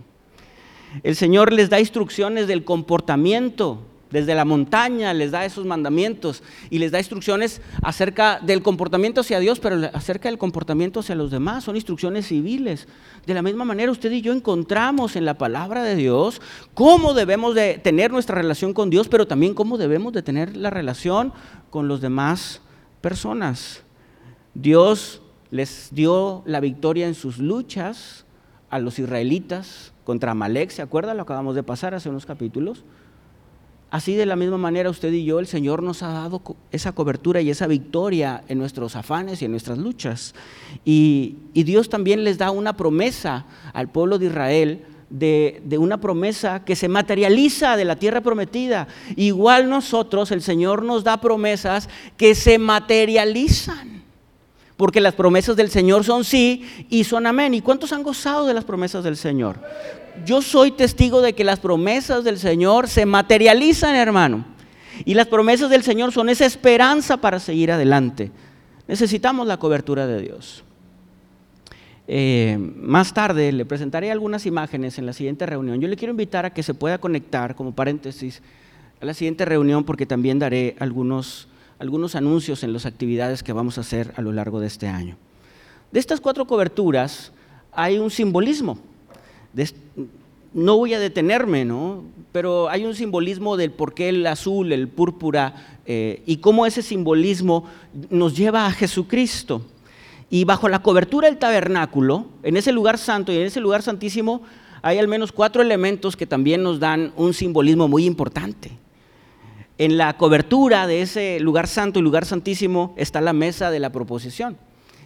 El 1.02 1.14
Señor 1.14 1.52
les 1.52 1.68
da 1.68 1.80
instrucciones 1.80 2.46
del 2.46 2.64
comportamiento. 2.64 3.82
Desde 4.10 4.34
la 4.36 4.44
montaña 4.44 5.12
les 5.12 5.32
da 5.32 5.44
esos 5.44 5.66
mandamientos 5.66 6.42
y 6.70 6.78
les 6.78 6.92
da 6.92 6.98
instrucciones 6.98 7.60
acerca 7.82 8.38
del 8.40 8.62
comportamiento 8.62 9.22
hacia 9.22 9.40
Dios, 9.40 9.58
pero 9.58 9.90
acerca 9.92 10.28
del 10.28 10.38
comportamiento 10.38 11.00
hacia 11.00 11.16
los 11.16 11.30
demás. 11.30 11.64
Son 11.64 11.74
instrucciones 11.74 12.28
civiles. 12.28 12.86
De 13.26 13.34
la 13.34 13.42
misma 13.42 13.64
manera, 13.64 13.90
usted 13.90 14.12
y 14.12 14.22
yo 14.22 14.32
encontramos 14.32 15.16
en 15.16 15.24
la 15.24 15.34
palabra 15.34 15.82
de 15.82 15.96
Dios 15.96 16.40
cómo 16.74 17.14
debemos 17.14 17.54
de 17.56 17.78
tener 17.78 18.12
nuestra 18.12 18.36
relación 18.36 18.74
con 18.74 18.90
Dios, 18.90 19.08
pero 19.08 19.26
también 19.26 19.54
cómo 19.54 19.76
debemos 19.76 20.12
de 20.12 20.22
tener 20.22 20.56
la 20.56 20.70
relación 20.70 21.32
con 21.70 21.88
los 21.88 22.00
demás 22.00 22.60
personas. 23.00 23.82
Dios 24.54 25.20
les 25.50 25.88
dio 25.92 26.42
la 26.46 26.60
victoria 26.60 27.08
en 27.08 27.14
sus 27.14 27.38
luchas 27.38 28.24
a 28.70 28.78
los 28.78 28.98
israelitas 28.98 29.92
contra 30.04 30.32
Amalek, 30.32 30.70
¿se 30.70 30.82
acuerda? 30.82 31.14
Lo 31.14 31.22
acabamos 31.22 31.54
de 31.54 31.62
pasar 31.62 31.94
hace 31.94 32.08
unos 32.08 32.26
capítulos. 32.26 32.84
Así 33.90 34.16
de 34.16 34.26
la 34.26 34.34
misma 34.34 34.58
manera 34.58 34.90
usted 34.90 35.12
y 35.12 35.24
yo, 35.24 35.38
el 35.38 35.46
Señor 35.46 35.82
nos 35.82 36.02
ha 36.02 36.08
dado 36.08 36.42
esa 36.72 36.92
cobertura 36.92 37.40
y 37.40 37.50
esa 37.50 37.68
victoria 37.68 38.42
en 38.48 38.58
nuestros 38.58 38.96
afanes 38.96 39.40
y 39.40 39.44
en 39.44 39.52
nuestras 39.52 39.78
luchas. 39.78 40.34
Y, 40.84 41.36
Dios 41.54 41.88
también 41.88 42.24
les 42.24 42.38
da 42.38 42.50
una 42.50 42.76
promesa 42.76 43.46
al 43.72 43.88
pueblo 43.88 44.18
de 44.18 44.26
Israel 44.26 44.84
de, 45.08 45.62
una 45.78 46.00
promesa 46.00 46.64
que 46.64 46.74
se 46.74 46.88
materializa 46.88 47.76
de 47.76 47.84
la 47.84 47.96
tierra 47.96 48.20
prometida. 48.20 48.88
Igual 49.14 49.70
nosotros, 49.70 50.32
el 50.32 50.42
Señor 50.42 50.82
nos 50.82 51.04
da 51.04 51.20
promesas 51.20 51.88
que 52.16 52.34
se 52.34 52.58
materializan 52.58 53.95
porque 54.76 55.00
las 55.00 55.14
promesas 55.14 55.56
del 55.56 55.70
Señor 55.70 56.04
son 56.04 56.24
sí 56.24 56.86
y 56.90 57.04
son 57.04 57.26
amén. 57.26 57.54
¿Y 57.54 57.62
cuántos 57.62 57.92
han 57.92 58.02
gozado 58.02 58.46
de 58.46 58.54
las 58.54 58.64
promesas 58.64 59.04
del 59.04 59.16
Señor? 59.16 59.58
Yo 60.24 60.42
soy 60.42 60.70
testigo 60.70 61.20
de 61.20 61.34
que 61.34 61.44
las 61.44 61.60
promesas 61.60 62.24
del 62.24 62.38
Señor 62.38 62.88
se 62.88 63.06
materializan, 63.06 63.94
hermano. 63.94 64.44
Y 65.04 65.14
las 65.14 65.26
promesas 65.26 65.70
del 65.70 65.82
Señor 65.82 66.12
son 66.12 66.28
esa 66.28 66.46
esperanza 66.46 67.18
para 67.18 67.38
seguir 67.38 67.72
adelante. 67.72 68.30
Necesitamos 68.88 69.46
la 69.46 69.58
cobertura 69.58 70.06
de 70.06 70.20
Dios. 70.20 70.62
Eh, 72.08 72.56
más 72.76 73.12
tarde 73.12 73.50
le 73.50 73.64
presentaré 73.64 74.12
algunas 74.12 74.46
imágenes 74.46 74.98
en 74.98 75.06
la 75.06 75.12
siguiente 75.12 75.44
reunión. 75.44 75.80
Yo 75.80 75.88
le 75.88 75.96
quiero 75.96 76.12
invitar 76.12 76.46
a 76.46 76.52
que 76.52 76.62
se 76.62 76.74
pueda 76.74 76.98
conectar, 76.98 77.56
como 77.56 77.74
paréntesis, 77.74 78.42
a 79.00 79.04
la 79.04 79.14
siguiente 79.14 79.44
reunión 79.44 79.84
porque 79.84 80.06
también 80.06 80.38
daré 80.38 80.76
algunos 80.78 81.48
algunos 81.78 82.14
anuncios 82.14 82.62
en 82.62 82.72
las 82.72 82.86
actividades 82.86 83.42
que 83.42 83.52
vamos 83.52 83.78
a 83.78 83.82
hacer 83.82 84.12
a 84.16 84.22
lo 84.22 84.32
largo 84.32 84.60
de 84.60 84.66
este 84.66 84.88
año. 84.88 85.16
De 85.92 86.00
estas 86.00 86.20
cuatro 86.20 86.46
coberturas 86.46 87.32
hay 87.72 87.98
un 87.98 88.10
simbolismo. 88.10 88.78
no 90.52 90.76
voy 90.76 90.94
a 90.94 91.00
detenerme, 91.00 91.64
¿no? 91.64 92.04
Pero 92.32 92.68
hay 92.68 92.84
un 92.84 92.94
simbolismo 92.94 93.56
del 93.56 93.70
por 93.70 93.94
qué 93.94 94.08
el 94.08 94.26
azul, 94.26 94.72
el 94.72 94.88
púrpura, 94.88 95.80
eh, 95.84 96.22
y 96.26 96.38
cómo 96.38 96.66
ese 96.66 96.82
simbolismo 96.82 97.64
nos 98.10 98.36
lleva 98.36 98.66
a 98.66 98.72
Jesucristo. 98.72 99.62
Y 100.28 100.44
bajo 100.44 100.68
la 100.68 100.82
cobertura 100.82 101.28
del 101.28 101.38
tabernáculo, 101.38 102.26
en 102.42 102.56
ese 102.56 102.72
lugar 102.72 102.98
santo 102.98 103.32
y 103.32 103.36
en 103.36 103.46
ese 103.46 103.60
lugar 103.60 103.82
santísimo, 103.82 104.42
hay 104.82 104.98
al 104.98 105.08
menos 105.08 105.32
cuatro 105.32 105.62
elementos 105.62 106.16
que 106.16 106.26
también 106.26 106.62
nos 106.62 106.80
dan 106.80 107.12
un 107.16 107.34
simbolismo 107.34 107.86
muy 107.88 108.04
importante. 108.06 108.72
En 109.78 109.98
la 109.98 110.16
cobertura 110.16 110.86
de 110.86 111.02
ese 111.02 111.38
lugar 111.40 111.66
santo 111.66 111.98
y 111.98 112.02
lugar 112.02 112.24
santísimo 112.24 112.94
está 112.96 113.20
la 113.20 113.34
mesa 113.34 113.70
de 113.70 113.78
la 113.78 113.90
proposición. 113.90 114.56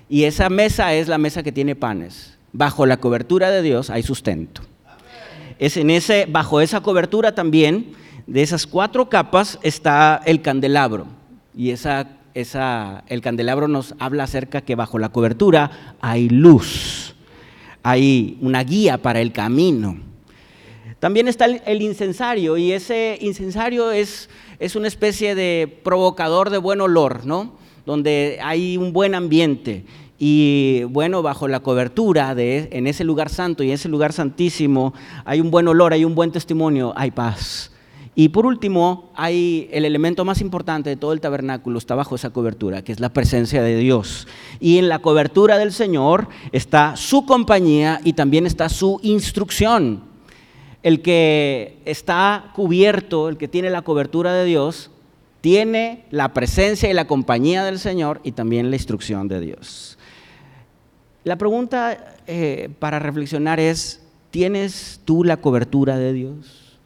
Y 0.08 0.24
esa 0.24 0.48
mesa 0.48 0.94
es 0.94 1.08
la 1.08 1.18
mesa 1.18 1.42
que 1.42 1.52
tiene 1.52 1.74
panes. 1.74 2.38
Bajo 2.52 2.86
la 2.86 2.98
cobertura 2.98 3.50
de 3.50 3.62
Dios 3.62 3.90
hay 3.90 4.02
sustento. 4.02 4.62
Es 5.58 5.76
en 5.76 5.90
ese, 5.90 6.26
bajo 6.28 6.60
esa 6.60 6.80
cobertura 6.80 7.34
también, 7.34 7.92
de 8.26 8.42
esas 8.42 8.66
cuatro 8.66 9.08
capas, 9.08 9.58
está 9.62 10.20
el 10.24 10.40
candelabro. 10.40 11.06
Y 11.54 11.70
esa, 11.70 12.08
esa, 12.34 13.04
el 13.08 13.20
candelabro 13.20 13.68
nos 13.68 13.94
habla 13.98 14.24
acerca 14.24 14.62
que 14.62 14.76
bajo 14.76 14.98
la 14.98 15.10
cobertura 15.10 15.96
hay 16.00 16.28
luz, 16.28 17.14
hay 17.82 18.38
una 18.40 18.62
guía 18.62 18.98
para 18.98 19.20
el 19.20 19.32
camino. 19.32 20.09
También 21.00 21.26
está 21.28 21.46
el 21.46 21.82
incensario 21.82 22.56
y 22.56 22.72
ese 22.72 23.18
incensario 23.20 23.90
es 23.90 24.28
es 24.60 24.76
una 24.76 24.86
especie 24.88 25.34
de 25.34 25.80
provocador 25.82 26.50
de 26.50 26.58
buen 26.58 26.82
olor, 26.82 27.24
¿no? 27.24 27.54
Donde 27.86 28.38
hay 28.42 28.76
un 28.76 28.92
buen 28.92 29.14
ambiente. 29.14 29.86
Y 30.18 30.82
bueno, 30.90 31.22
bajo 31.22 31.48
la 31.48 31.60
cobertura 31.60 32.34
de 32.34 32.68
en 32.72 32.86
ese 32.86 33.04
lugar 33.04 33.30
santo 33.30 33.64
y 33.64 33.68
en 33.68 33.74
ese 33.74 33.88
lugar 33.88 34.12
santísimo 34.12 34.92
hay 35.24 35.40
un 35.40 35.50
buen 35.50 35.66
olor, 35.66 35.94
hay 35.94 36.04
un 36.04 36.14
buen 36.14 36.30
testimonio, 36.30 36.92
hay 36.94 37.10
paz. 37.10 37.72
Y 38.14 38.28
por 38.28 38.44
último, 38.44 39.10
hay 39.14 39.70
el 39.72 39.86
elemento 39.86 40.26
más 40.26 40.42
importante 40.42 40.90
de 40.90 40.96
todo 40.96 41.14
el 41.14 41.22
tabernáculo, 41.22 41.78
está 41.78 41.94
bajo 41.94 42.16
esa 42.16 42.30
cobertura, 42.30 42.82
que 42.82 42.92
es 42.92 43.00
la 43.00 43.08
presencia 43.08 43.62
de 43.62 43.76
Dios. 43.76 44.28
Y 44.58 44.76
en 44.76 44.90
la 44.90 44.98
cobertura 44.98 45.56
del 45.56 45.72
Señor 45.72 46.28
está 46.52 46.96
su 46.96 47.24
compañía 47.24 47.98
y 48.04 48.12
también 48.12 48.44
está 48.44 48.68
su 48.68 49.00
instrucción 49.02 50.09
el 50.82 51.02
que 51.02 51.78
está 51.84 52.52
cubierto, 52.54 53.28
el 53.28 53.36
que 53.36 53.48
tiene 53.48 53.70
la 53.70 53.82
cobertura 53.82 54.32
de 54.32 54.44
Dios, 54.44 54.90
tiene 55.40 56.04
la 56.10 56.32
presencia 56.32 56.90
y 56.90 56.94
la 56.94 57.06
compañía 57.06 57.64
del 57.64 57.78
Señor 57.78 58.20
y 58.24 58.32
también 58.32 58.70
la 58.70 58.76
instrucción 58.76 59.28
de 59.28 59.40
Dios. 59.40 59.98
La 61.24 61.36
pregunta 61.36 62.14
eh, 62.26 62.70
para 62.78 62.98
reflexionar 62.98 63.60
es, 63.60 64.02
¿tienes 64.30 65.00
tú 65.04 65.24
la 65.24 65.38
cobertura 65.38 65.98
de 65.98 66.12
Dios? 66.12 66.78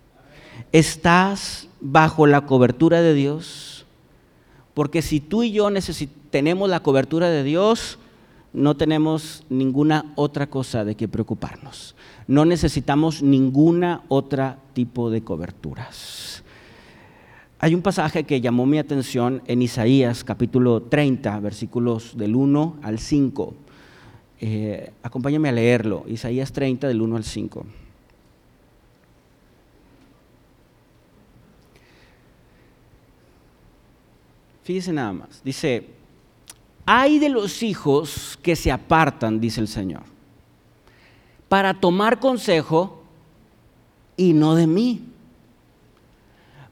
¿Estás 0.73 1.69
bajo 1.81 2.27
la 2.27 2.43
cobertura 2.47 3.01
de 3.01 3.15
Dios? 3.15 3.87
Porque 4.73 5.03
si 5.03 5.21
tú 5.21 5.45
y 5.45 5.53
yo 5.53 5.69
tenemos 6.31 6.69
la 6.69 6.81
cobertura 6.81 7.29
de 7.29 7.45
Dios, 7.45 7.99
no 8.53 8.77
tenemos 8.77 9.45
ninguna 9.49 10.13
otra 10.17 10.49
cosa 10.49 10.85
de 10.85 10.97
que 10.97 11.07
preocuparnos 11.07 11.95
no 12.27 12.45
necesitamos 12.45 13.23
ninguna 13.23 14.03
otra 14.09 14.59
tipo 14.73 15.11
de 15.11 15.23
coberturas. 15.23 16.43
Hay 17.59 17.75
un 17.75 17.83
pasaje 17.83 18.25
que 18.25 18.41
llamó 18.41 18.67
mi 18.67 18.79
atención 18.79 19.43
en 19.47 19.63
Isaías 19.63 20.25
capítulo 20.25 20.83
30, 20.83 21.39
versículos 21.41 22.17
del 22.17 22.35
1 22.37 22.79
al 22.83 22.99
5. 22.99 23.55
Eh, 24.41 24.91
acompáñame 25.03 25.49
a 25.49 25.53
leerlo, 25.53 26.05
Isaías 26.07 26.53
30 26.53 26.89
del 26.89 27.01
1 27.01 27.17
al 27.17 27.25
5. 27.25 27.67
Fíjese 34.63 34.93
nada 34.95 35.13
más, 35.13 35.43
dice, 35.45 35.87
hay 36.87 37.19
de 37.19 37.29
los 37.29 37.63
hijos 37.63 38.39
que 38.43 38.57
se 38.57 38.73
apartan, 38.73 39.39
dice 39.39 39.61
el 39.61 39.69
Señor 39.69 40.14
para 41.49 41.75
tomar 41.75 42.21
consejo 42.21 43.03
y 44.17 44.33
no 44.33 44.55
de 44.55 44.67
mí, 44.67 45.03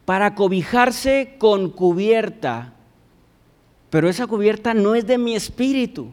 para 0.05 0.35
cobijarse 0.35 1.37
con 1.39 1.71
cubierta, 1.71 2.73
pero 3.91 4.09
esa 4.09 4.27
cubierta 4.27 4.75
no 4.75 4.95
es 4.95 5.07
de 5.07 5.19
mi 5.19 5.35
espíritu, 5.35 6.09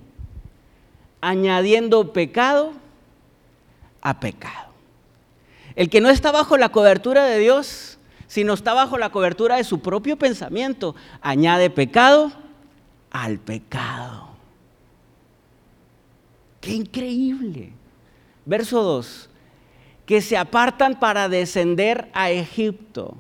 añadiendo 1.22 2.14
pecado 2.14 2.74
a 4.02 4.20
pecado. 4.20 4.70
El 5.76 5.90
que 5.90 6.02
no 6.02 6.10
está 6.10 6.32
bajo 6.32 6.58
la 6.58 6.70
cobertura 6.70 7.26
de 7.26 7.40
Dios, 7.40 7.98
sino 8.28 8.54
está 8.54 8.74
bajo 8.74 8.98
la 8.98 9.10
cobertura 9.10 9.56
de 9.56 9.64
su 9.64 9.80
propio 9.80 10.18
pensamiento, 10.18 10.96
añade 11.22 11.70
pecado 11.70 12.32
al 13.12 13.40
pecado. 13.40 14.30
Qué 16.62 16.74
increíble. 16.74 17.79
Verso 18.50 18.82
2. 18.82 19.30
Que 20.08 20.22
se 20.22 20.36
apartan 20.36 21.00
para 21.00 21.30
descender 21.30 22.10
a 22.14 22.32
Egipto 22.32 23.16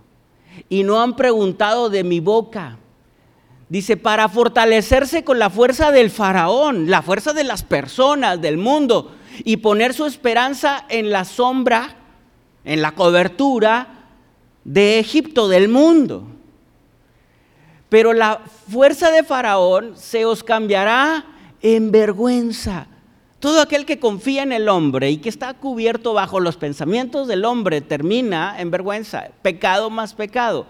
y 0.69 0.81
no 0.81 0.99
han 0.99 1.15
preguntado 1.15 1.91
de 1.91 2.03
mi 2.03 2.19
boca. 2.19 2.79
Dice, 3.69 3.95
para 3.95 4.27
fortalecerse 4.27 5.23
con 5.23 5.37
la 5.37 5.51
fuerza 5.51 5.91
del 5.91 6.09
faraón, 6.09 6.89
la 6.89 7.03
fuerza 7.03 7.31
de 7.33 7.43
las 7.43 7.61
personas, 7.61 8.41
del 8.41 8.57
mundo, 8.57 9.15
y 9.43 9.57
poner 9.57 9.93
su 9.93 10.07
esperanza 10.07 10.85
en 10.89 11.11
la 11.11 11.25
sombra, 11.25 11.95
en 12.65 12.81
la 12.81 12.93
cobertura 12.93 14.07
de 14.63 14.97
Egipto, 14.97 15.47
del 15.47 15.69
mundo. 15.69 16.23
Pero 17.89 18.13
la 18.13 18.41
fuerza 18.67 19.11
de 19.11 19.23
faraón 19.23 19.95
se 19.95 20.25
os 20.25 20.43
cambiará 20.43 21.23
en 21.61 21.91
vergüenza. 21.91 22.87
Todo 23.39 23.61
aquel 23.61 23.85
que 23.85 23.99
confía 23.99 24.43
en 24.43 24.51
el 24.51 24.67
hombre 24.67 25.11
y 25.11 25.17
que 25.17 25.29
está 25.29 25.53
cubierto 25.53 26.13
bajo 26.13 26.41
los 26.41 26.57
pensamientos 26.57 27.27
del 27.27 27.45
hombre 27.45 27.79
termina 27.79 28.59
en 28.59 28.69
vergüenza, 28.69 29.29
pecado 29.41 29.89
más 29.89 30.13
pecado. 30.13 30.65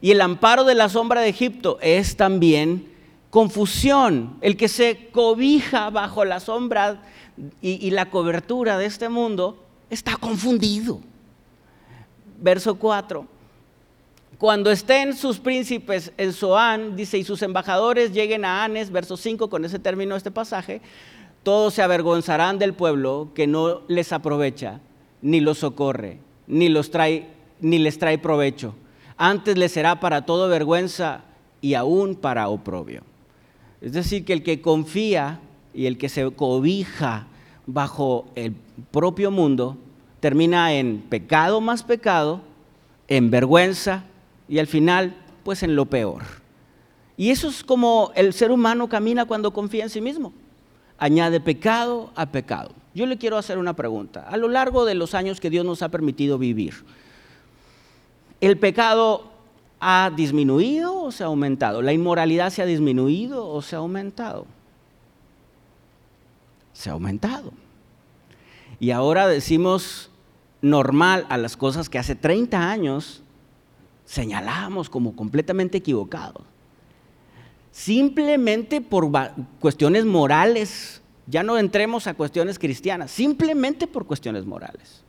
Y 0.00 0.12
el 0.12 0.20
amparo 0.20 0.64
de 0.64 0.76
la 0.76 0.88
sombra 0.88 1.20
de 1.20 1.28
Egipto 1.28 1.78
es 1.82 2.16
también 2.16 2.86
confusión. 3.30 4.36
El 4.40 4.56
que 4.56 4.68
se 4.68 5.08
cobija 5.10 5.90
bajo 5.90 6.24
la 6.24 6.38
sombra 6.38 7.02
y, 7.60 7.90
la 7.90 8.10
cobertura 8.10 8.78
de 8.78 8.86
este 8.86 9.08
mundo 9.08 9.64
está 9.90 10.16
confundido. 10.16 11.00
Verso 12.40 12.76
4. 12.76 13.26
Cuando 14.38 14.70
estén 14.70 15.16
sus 15.16 15.38
príncipes 15.38 16.12
en 16.16 16.32
Zoán, 16.32 16.94
dice, 16.94 17.18
y 17.18 17.24
sus 17.24 17.42
embajadores 17.42 18.12
lleguen 18.12 18.44
a 18.44 18.64
Anes, 18.64 18.90
verso 18.90 19.16
5, 19.16 19.48
con 19.48 19.64
ese 19.64 19.78
término 19.78 20.16
este 20.16 20.30
pasaje, 20.30 20.82
todos 21.42 21.74
se 21.74 21.82
avergonzarán 21.82 22.58
del 22.58 22.74
pueblo 22.74 23.30
que 23.34 23.46
no 23.46 23.80
les 23.88 24.12
aprovecha, 24.12 24.80
ni 25.22 25.40
los 25.40 25.58
socorre, 25.58 26.18
ni, 26.46 26.68
los 26.68 26.90
trae, 26.90 27.28
ni 27.60 27.78
les 27.78 27.98
trae 27.98 28.18
provecho. 28.18 28.74
Antes 29.16 29.58
les 29.58 29.72
será 29.72 30.00
para 30.00 30.24
todo 30.24 30.48
vergüenza 30.48 31.24
y 31.60 31.74
aún 31.74 32.14
para 32.14 32.48
oprobio. 32.48 33.02
Es 33.80 33.92
decir, 33.92 34.24
que 34.24 34.32
el 34.32 34.42
que 34.42 34.60
confía 34.60 35.40
y 35.74 35.86
el 35.86 35.98
que 35.98 36.08
se 36.08 36.30
cobija 36.30 37.26
bajo 37.66 38.26
el 38.34 38.54
propio 38.90 39.30
mundo 39.30 39.76
termina 40.20 40.72
en 40.72 41.02
pecado 41.08 41.60
más 41.60 41.82
pecado, 41.82 42.40
en 43.08 43.30
vergüenza 43.30 44.04
y 44.48 44.58
al 44.60 44.68
final, 44.68 45.16
pues 45.42 45.64
en 45.64 45.74
lo 45.74 45.86
peor. 45.86 46.22
Y 47.16 47.30
eso 47.30 47.48
es 47.48 47.64
como 47.64 48.12
el 48.14 48.32
ser 48.32 48.52
humano 48.52 48.88
camina 48.88 49.24
cuando 49.24 49.52
confía 49.52 49.84
en 49.84 49.90
sí 49.90 50.00
mismo 50.00 50.32
añade 50.98 51.40
pecado 51.40 52.10
a 52.14 52.26
pecado. 52.26 52.72
Yo 52.94 53.06
le 53.06 53.18
quiero 53.18 53.38
hacer 53.38 53.58
una 53.58 53.74
pregunta. 53.74 54.26
A 54.28 54.36
lo 54.36 54.48
largo 54.48 54.84
de 54.84 54.94
los 54.94 55.14
años 55.14 55.40
que 55.40 55.50
Dios 55.50 55.64
nos 55.64 55.82
ha 55.82 55.88
permitido 55.88 56.38
vivir, 56.38 56.84
¿el 58.40 58.58
pecado 58.58 59.30
ha 59.80 60.10
disminuido 60.14 60.96
o 60.96 61.10
se 61.10 61.24
ha 61.24 61.26
aumentado? 61.26 61.82
¿La 61.82 61.92
inmoralidad 61.92 62.50
se 62.50 62.62
ha 62.62 62.66
disminuido 62.66 63.48
o 63.48 63.62
se 63.62 63.76
ha 63.76 63.78
aumentado? 63.78 64.46
Se 66.74 66.90
ha 66.90 66.92
aumentado. 66.92 67.52
Y 68.78 68.90
ahora 68.90 69.26
decimos 69.26 70.10
normal 70.60 71.26
a 71.28 71.38
las 71.38 71.56
cosas 71.56 71.88
que 71.88 71.98
hace 71.98 72.14
30 72.14 72.70
años 72.70 73.22
señalábamos 74.04 74.90
como 74.90 75.16
completamente 75.16 75.78
equivocados 75.78 76.51
simplemente 77.72 78.80
por 78.80 79.10
cuestiones 79.58 80.04
morales. 80.04 81.02
Ya 81.26 81.42
no 81.42 81.58
entremos 81.58 82.06
a 82.06 82.14
cuestiones 82.14 82.58
cristianas, 82.58 83.10
simplemente 83.10 83.86
por 83.86 84.06
cuestiones 84.06 84.46
morales. 84.46 85.02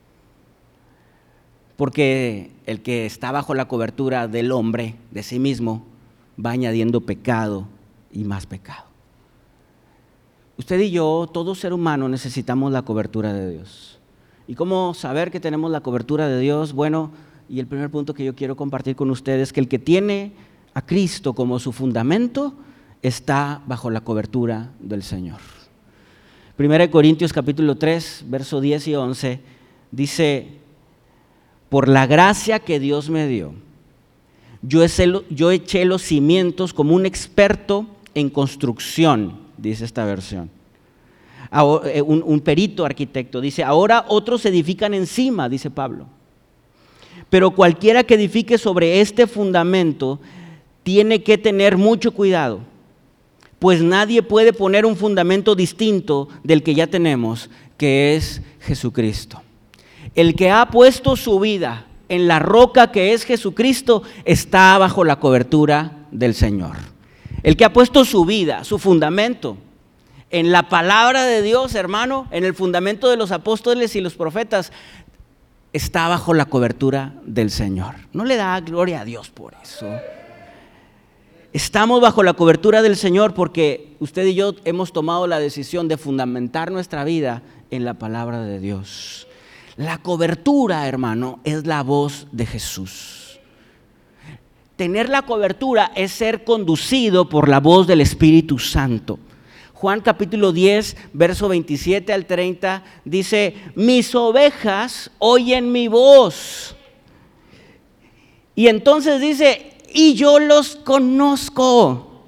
Porque 1.76 2.52
el 2.66 2.82
que 2.82 3.06
está 3.06 3.32
bajo 3.32 3.54
la 3.54 3.68
cobertura 3.68 4.28
del 4.28 4.52
hombre, 4.52 4.96
de 5.12 5.24
sí 5.24 5.40
mismo, 5.40 5.86
va 6.44 6.52
añadiendo 6.52 7.02
pecado 7.02 7.68
y 8.12 8.24
más 8.24 8.46
pecado. 8.46 8.86
Usted 10.58 10.80
y 10.80 10.92
yo, 10.92 11.28
todo 11.32 11.56
ser 11.56 11.74
humano, 11.74 12.08
necesitamos 12.08 12.72
la 12.72 12.84
cobertura 12.84 13.34
de 13.34 13.50
Dios. 13.50 14.00
¿Y 14.48 14.56
cómo 14.56 14.94
saber 14.94 15.32
que 15.32 15.40
tenemos 15.40 15.72
la 15.72 15.82
cobertura 15.82 16.28
de 16.28 16.40
Dios? 16.40 16.74
Bueno, 16.74 17.12
y 17.50 17.60
el 17.60 17.68
primer 17.68 17.90
punto 17.90 18.14
que 18.14 18.24
yo 18.24 18.36
quiero 18.36 18.56
compartir 18.56 18.96
con 18.96 19.10
ustedes 19.10 19.50
es 19.50 19.54
que 19.54 19.60
el 19.60 19.68
que 19.68 19.80
tiene 19.80 20.34
a 20.74 20.86
Cristo 20.86 21.34
como 21.34 21.60
su 21.60 21.72
fundamento, 21.72 22.54
está 23.02 23.62
bajo 23.68 23.90
la 23.90 24.02
cobertura 24.02 24.72
del 24.80 25.04
Señor. 25.04 25.40
Primera 26.56 26.86
de 26.86 26.92
Corintios 26.92 27.34
capítulo 27.34 27.76
3, 27.76 28.26
verso 28.28 28.62
10 28.62 28.88
y 28.88 28.96
11 28.96 29.40
dice, 29.92 30.48
por 31.70 31.88
la 31.88 32.08
gracia 32.08 32.60
que 32.60 32.80
Dios 32.80 33.10
me 33.10 33.28
dio, 33.28 33.54
yo, 34.62 34.82
yo 35.30 35.52
eché 35.52 35.86
los 35.86 36.02
cimientos 36.02 36.74
como 36.74 36.96
un 36.96 37.06
experto 37.06 37.86
en 38.16 38.30
construcción, 38.30 39.34
dice 39.58 39.84
esta 39.84 40.06
versión. 40.06 40.50
Eh, 41.86 42.02
un, 42.02 42.24
un 42.26 42.40
perito 42.40 42.86
arquitecto 42.86 43.42
dice, 43.42 43.64
ahora 43.64 44.06
otros 44.08 44.46
edifican 44.46 44.94
encima, 44.94 45.50
dice 45.50 45.70
Pablo. 45.70 46.08
Pero 47.30 47.52
cualquiera 47.52 48.04
que 48.04 48.16
edifique 48.16 48.58
sobre 48.58 49.02
este 49.02 49.28
fundamento 49.28 50.20
tiene 50.84 51.24
que 51.24 51.38
tener 51.38 51.78
mucho 51.78 52.12
cuidado, 52.12 52.60
pues 53.60 53.82
nadie 53.82 54.22
puede 54.22 54.52
poner 54.52 54.86
un 54.86 54.98
fundamento 54.98 55.56
distinto 55.56 56.28
del 56.44 56.64
que 56.64 56.76
ya 56.76 56.88
tenemos, 56.88 57.50
que 57.78 58.16
es 58.16 58.42
Jesucristo. 58.60 59.42
El 60.16 60.36
que 60.36 60.52
ha 60.52 60.66
puesto 60.70 61.16
su 61.16 61.40
vida 61.40 61.86
en 62.10 62.28
la 62.28 62.40
roca 62.40 62.92
que 62.92 63.14
es 63.14 63.24
Jesucristo 63.24 64.04
está 64.26 64.78
bajo 64.78 65.04
la 65.04 65.20
cobertura 65.20 66.06
del 66.12 66.36
Señor. 66.36 66.76
El 67.42 67.58
que 67.58 67.66
ha 67.66 67.74
puesto 67.74 68.06
su 68.06 68.26
vida, 68.26 68.64
su 68.64 68.80
fundamento, 68.80 69.58
en 70.30 70.52
la 70.52 70.68
palabra 70.68 71.24
de 71.24 71.42
Dios, 71.42 71.76
hermano, 71.76 72.28
en 72.32 72.44
el 72.44 72.54
fundamento 72.54 73.10
de 73.10 73.18
los 73.18 73.32
apóstoles 73.32 73.96
y 73.96 74.02
los 74.02 74.16
profetas, 74.16 74.72
está 75.74 76.08
bajo 76.08 76.34
la 76.34 76.46
cobertura 76.46 77.14
del 77.26 77.50
Señor. 77.50 77.96
No 78.14 78.26
le 78.26 78.36
da 78.36 78.60
gloria 78.60 79.02
a 79.02 79.06
Dios 79.06 79.30
por 79.30 79.54
eso. 79.62 79.88
Estamos 81.54 82.02
bajo 82.02 82.24
la 82.24 82.34
cobertura 82.34 82.82
del 82.82 82.96
Señor 82.96 83.36
porque 83.36 83.96
usted 84.00 84.26
y 84.26 84.34
yo 84.34 84.56
hemos 84.66 84.92
tomado 84.92 85.28
la 85.28 85.38
decisión 85.38 85.88
de 85.88 85.98
fundamentar 85.98 86.72
nuestra 86.72 87.04
vida 87.04 87.44
en 87.70 87.86
la 87.86 87.94
palabra 87.94 88.42
de 88.42 88.60
Dios. 88.60 89.28
La 89.78 90.00
cobertura, 90.00 90.88
hermano, 90.88 91.40
es 91.44 91.68
la 91.68 91.84
voz 91.84 92.26
de 92.32 92.48
Jesús. 92.48 93.40
Tener 94.78 95.10
la 95.10 95.22
cobertura 95.22 95.92
es 95.96 96.12
ser 96.12 96.44
conducido 96.44 97.30
por 97.30 97.48
la 97.48 97.60
voz 97.60 97.86
del 97.86 98.02
Espíritu 98.02 98.58
Santo. 98.58 99.20
Juan 99.76 100.02
capítulo 100.02 100.54
10, 100.54 100.98
verso 101.14 101.50
27 101.50 102.14
al 102.14 102.26
30 102.26 102.84
dice, 103.06 103.54
mis 103.76 104.16
ovejas 104.16 105.12
oyen 105.20 105.72
mi 105.72 105.88
voz. 105.88 106.76
Y 108.56 108.70
entonces 108.70 109.22
dice, 109.22 109.73
y 109.94 110.16
yo 110.16 110.40
los 110.40 110.76
conozco. 110.76 112.26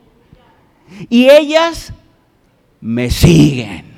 Y 1.10 1.30
ellas 1.30 1.91
me 2.80 3.10
siguen. 3.10 3.93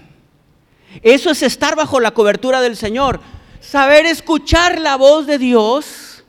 Eso 1.02 1.30
es 1.30 1.44
estar 1.44 1.76
bajo 1.76 2.00
la 2.00 2.12
cobertura 2.12 2.62
del 2.62 2.76
Señor. 2.76 3.20
Saber 3.60 4.06
escuchar 4.06 4.80
la 4.80 4.96
voz 4.96 5.28
de 5.28 5.38
Dios, 5.38 6.24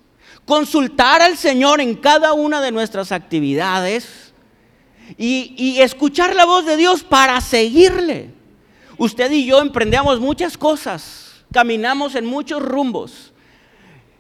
consultar 0.44 1.22
al 1.22 1.37
Señor 1.37 1.81
en 1.81 1.94
cada 1.94 2.33
una 2.33 2.61
de 2.61 2.72
nuestras 2.72 3.12
actividades 3.12 4.33
y, 5.16 5.81
escuchar 5.81 6.35
la 6.35 6.44
voz 6.44 6.66
de 6.66 6.77
Dios 6.77 7.03
para 7.05 7.40
seguirle. 7.40 8.35
Usted 8.98 9.31
y 9.31 9.46
yo 9.46 9.61
emprendemos 9.61 10.18
muchas 10.20 10.59
cosas, 10.59 11.44
caminamos 11.53 12.14
en 12.16 12.27
muchos 12.27 12.61
rumbos 12.61 13.33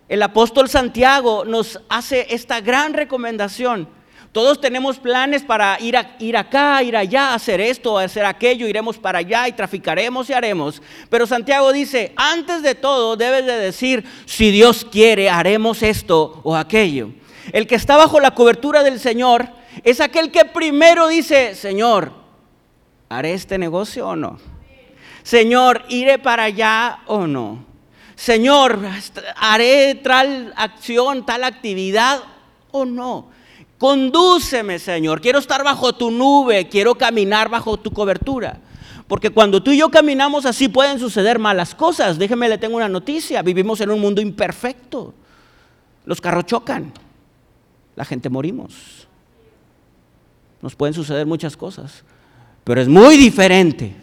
el 0.08 0.22
apóstol 0.22 0.68
Santiago 0.68 1.44
nos 1.44 1.80
hace 1.88 2.26
esta 2.30 2.60
gran 2.60 2.94
recomendación. 2.94 3.88
Todos 4.32 4.60
tenemos 4.60 4.98
planes 4.98 5.42
para 5.42 5.78
ir, 5.80 5.96
a, 5.96 6.16
ir 6.18 6.36
acá, 6.36 6.82
ir 6.82 6.96
allá, 6.96 7.34
hacer 7.34 7.60
esto, 7.60 7.98
hacer 7.98 8.24
aquello, 8.24 8.68
iremos 8.68 8.98
para 8.98 9.20
allá 9.20 9.48
y 9.48 9.52
traficaremos 9.52 10.28
y 10.28 10.34
haremos. 10.34 10.82
Pero 11.08 11.26
Santiago 11.26 11.72
dice, 11.72 12.12
antes 12.16 12.62
de 12.62 12.74
todo 12.74 13.16
debes 13.16 13.46
de 13.46 13.56
decir, 13.56 14.04
si 14.26 14.50
Dios 14.50 14.86
quiere, 14.90 15.30
haremos 15.30 15.82
esto 15.82 16.40
o 16.44 16.56
aquello. 16.56 17.10
El 17.52 17.66
que 17.66 17.74
está 17.74 17.96
bajo 17.96 18.20
la 18.20 18.32
cobertura 18.32 18.82
del 18.82 19.00
Señor 19.00 19.48
es 19.82 20.00
aquel 20.00 20.30
que 20.30 20.44
primero 20.44 21.08
dice, 21.08 21.54
Señor, 21.54 22.12
¿haré 23.08 23.32
este 23.32 23.56
negocio 23.56 24.08
o 24.08 24.16
no? 24.16 24.38
Señor, 25.22 25.84
¿iré 25.88 26.18
para 26.18 26.44
allá 26.44 27.00
o 27.06 27.26
no? 27.26 27.67
Señor, 28.18 28.80
haré 29.36 29.94
tal 29.94 30.52
acción, 30.56 31.24
tal 31.24 31.44
actividad 31.44 32.18
o 32.72 32.84
no. 32.84 33.28
Condúceme, 33.78 34.80
Señor. 34.80 35.20
Quiero 35.20 35.38
estar 35.38 35.62
bajo 35.62 35.92
tu 35.92 36.10
nube, 36.10 36.68
quiero 36.68 36.96
caminar 36.96 37.48
bajo 37.48 37.76
tu 37.76 37.92
cobertura. 37.92 38.58
Porque 39.06 39.30
cuando 39.30 39.62
tú 39.62 39.70
y 39.70 39.78
yo 39.78 39.88
caminamos 39.88 40.46
así 40.46 40.68
pueden 40.68 40.98
suceder 40.98 41.38
malas 41.38 41.76
cosas. 41.76 42.18
Déjeme 42.18 42.48
le 42.48 42.58
tengo 42.58 42.76
una 42.76 42.88
noticia. 42.88 43.40
Vivimos 43.40 43.80
en 43.82 43.90
un 43.90 44.00
mundo 44.00 44.20
imperfecto. 44.20 45.14
Los 46.04 46.20
carros 46.20 46.46
chocan. 46.46 46.92
La 47.94 48.04
gente 48.04 48.28
morimos. 48.28 49.06
Nos 50.60 50.74
pueden 50.74 50.92
suceder 50.92 51.24
muchas 51.24 51.56
cosas. 51.56 52.02
Pero 52.64 52.80
es 52.80 52.88
muy 52.88 53.16
diferente 53.16 53.94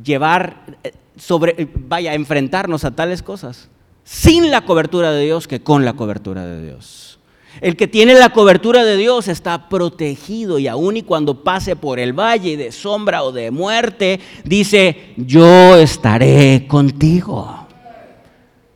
llevar 0.00 0.78
eh, 0.84 0.92
sobre, 1.20 1.54
eh, 1.62 1.68
vaya, 1.72 2.14
enfrentarnos 2.14 2.84
a 2.84 2.92
tales 2.92 3.22
cosas 3.22 3.68
sin 4.04 4.50
la 4.50 4.64
cobertura 4.64 5.12
de 5.12 5.24
Dios 5.24 5.46
que 5.46 5.62
con 5.62 5.84
la 5.84 5.92
cobertura 5.92 6.44
de 6.46 6.64
Dios. 6.64 7.18
El 7.60 7.76
que 7.76 7.88
tiene 7.88 8.14
la 8.14 8.30
cobertura 8.30 8.84
de 8.84 8.96
Dios 8.96 9.28
está 9.28 9.68
protegido 9.68 10.58
y 10.58 10.68
aun 10.68 10.96
y 10.96 11.02
cuando 11.02 11.42
pase 11.42 11.76
por 11.76 11.98
el 11.98 12.12
valle 12.12 12.56
de 12.56 12.72
sombra 12.72 13.22
o 13.22 13.32
de 13.32 13.50
muerte, 13.50 14.20
dice, 14.44 15.14
yo 15.16 15.76
estaré 15.76 16.66
contigo. 16.68 17.66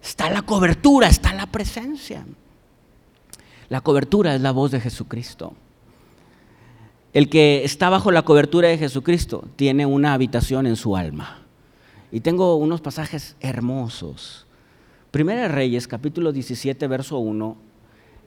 Está 0.02 0.28
la 0.28 0.42
cobertura, 0.42 1.09
está 1.09 1.33
la 1.33 1.46
presencia. 1.46 2.26
La 3.68 3.80
cobertura 3.80 4.35
es 4.35 4.40
la 4.40 4.50
voz 4.50 4.72
de 4.72 4.80
Jesucristo. 4.80 5.54
El 7.12 7.30
que 7.30 7.64
está 7.64 7.88
bajo 7.90 8.11
la 8.11 8.22
cobertura 8.22 8.68
de 8.68 8.76
Jesucristo 8.76 9.44
tiene 9.57 9.87
una 9.87 10.14
habitación 10.14 10.66
en 10.66 10.76
su 10.76 10.96
alma. 10.96 11.43
Y 12.14 12.20
tengo 12.20 12.55
unos 12.55 12.81
pasajes 12.81 13.35
hermosos. 13.40 14.46
Primera 15.11 15.48
Reyes, 15.48 15.88
capítulo 15.88 16.31
17, 16.31 16.87
verso 16.87 17.18
1, 17.18 17.57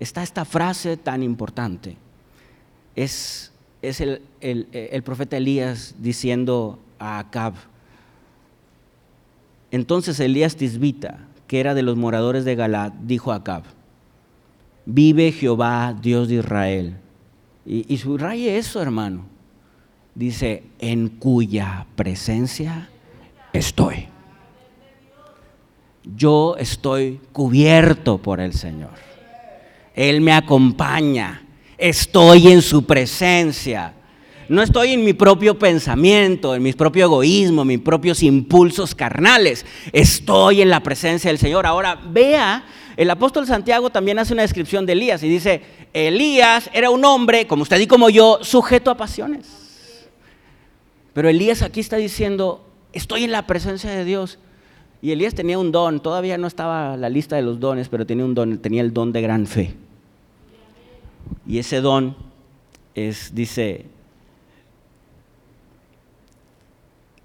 está 0.02 0.24
esta 0.24 0.44
frase 0.44 0.98
tan 0.98 1.24
importante. 1.24 1.96
Es, 2.98 3.54
es 3.82 4.02
el, 4.02 4.22
el, 4.42 5.04
profeta 5.04 5.38
Elías 5.38 5.96
diciendo 6.00 6.80
a 7.00 7.20
Acab. 7.20 7.54
Entonces 9.72 10.20
Elías 10.20 10.58
Tisbita, 10.58 11.20
que 11.48 11.62
era 11.62 11.74
de 11.74 11.84
los 11.84 11.96
moradores 11.96 12.44
de 12.44 12.56
Galat, 12.56 12.94
dijo 13.04 13.32
a 13.32 13.36
Acab, 13.36 13.64
vive 14.86 15.32
Jehová, 15.32 15.96
Dios 15.98 16.28
de 16.28 16.36
Israel 16.36 16.98
y, 17.66 17.98
subraye 18.00 18.58
eso, 18.58 18.82
hermano. 18.82 19.24
Dice, 20.14 20.64
en 20.80 21.08
cuya 21.08 21.88
presencia 21.96 22.90
estoy. 23.54 24.08
Yo 26.16 26.56
estoy 26.58 27.20
cubierto 27.32 28.18
por 28.18 28.40
el 28.40 28.54
Señor. 28.54 28.92
Él 29.94 30.22
me 30.22 30.32
acompaña. 30.32 31.44
Estoy 31.78 32.48
en 32.48 32.62
su 32.62 32.86
presencia. 32.86 33.94
No 34.50 34.62
estoy 34.62 34.94
en 34.94 35.04
mi 35.04 35.14
propio 35.14 35.60
pensamiento, 35.60 36.56
en 36.56 36.64
mi 36.64 36.72
propio 36.72 37.06
egoísmo, 37.06 37.64
en 37.64 37.68
mis 37.68 37.80
propios 37.80 38.24
impulsos 38.24 38.96
carnales. 38.96 39.66
Estoy 39.92 40.62
en 40.62 40.70
la 40.70 40.82
presencia 40.82 41.30
del 41.30 41.38
Señor. 41.38 41.66
Ahora, 41.66 41.96
vea, 41.96 42.64
el 42.96 43.10
apóstol 43.10 43.46
Santiago 43.46 43.90
también 43.90 44.20
hace 44.20 44.34
una 44.34 44.44
descripción 44.44 44.86
de 44.86 44.94
Elías 44.94 45.22
y 45.24 45.28
dice, 45.28 45.62
Elías 45.94 46.70
era 46.74 46.90
un 46.90 47.04
hombre, 47.04 47.46
como 47.46 47.64
usted 47.64 47.80
y 47.80 47.88
como 47.88 48.10
yo, 48.10 48.40
sujeto 48.42 48.90
a 48.90 48.96
pasiones. 48.96 49.48
Pero 51.14 51.28
Elías 51.28 51.62
aquí 51.62 51.82
está 51.82 51.98
diciendo, 51.98 52.67
estoy 52.98 53.24
en 53.24 53.32
la 53.32 53.48
presencia 53.48 53.92
de 53.92 54.04
Dios. 54.04 54.40
Y 55.02 55.12
Elías 55.12 55.36
tenía 55.36 55.60
un 55.60 55.72
don, 55.72 56.02
todavía 56.02 56.38
no 56.38 56.48
estaba 56.48 56.98
la 56.98 57.10
lista 57.10 57.36
de 57.36 57.44
los 57.44 57.60
dones, 57.60 57.88
pero 57.88 58.06
tenía 58.06 58.26
un 58.26 58.34
don, 58.34 58.58
tenía 58.58 58.82
el 58.82 58.94
don 58.94 59.14
de 59.14 59.22
gran 59.22 59.46
fe. 59.46 59.76
Y 61.46 61.60
ese 61.60 61.82
don 61.82 62.16
es, 62.96 63.34
dice, 63.36 63.86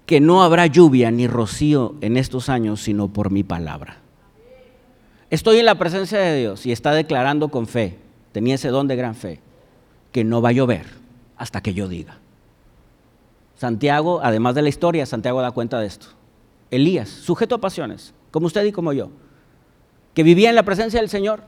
que 0.05 0.19
no 0.19 0.43
habrá 0.43 0.67
lluvia 0.67 1.09
ni 1.09 1.27
rocío 1.27 1.95
en 2.01 2.17
estos 2.17 2.49
años, 2.49 2.81
sino 2.81 3.07
por 3.07 3.31
mi 3.31 3.43
palabra. 3.43 3.97
Estoy 5.31 5.57
en 5.57 5.65
la 5.65 5.79
presencia 5.79 6.19
de 6.19 6.37
Dios 6.39 6.65
y 6.67 6.71
está 6.71 6.91
declarando 6.91 7.47
con 7.49 7.65
fe, 7.65 7.97
tenía 8.31 8.55
ese 8.55 8.67
don 8.67 8.87
de 8.87 8.95
gran 8.95 9.15
fe, 9.15 9.39
que 10.11 10.23
no 10.23 10.43
va 10.43 10.49
a 10.49 10.53
llover 10.53 10.85
hasta 11.37 11.61
que 11.61 11.73
yo 11.73 11.87
diga. 11.87 12.19
Santiago, 13.63 14.19
además 14.21 14.55
de 14.55 14.61
la 14.61 14.67
historia, 14.67 15.05
Santiago 15.05 15.41
da 15.41 15.51
cuenta 15.51 15.79
de 15.79 15.85
esto. 15.85 16.07
Elías, 16.69 17.07
sujeto 17.07 17.55
a 17.55 17.61
pasiones, 17.61 18.13
como 18.29 18.47
usted 18.47 18.65
y 18.65 18.73
como 18.73 18.91
yo, 18.91 19.09
que 20.13 20.21
vivía 20.21 20.49
en 20.49 20.55
la 20.55 20.63
presencia 20.63 20.99
del 20.99 21.07
Señor, 21.07 21.43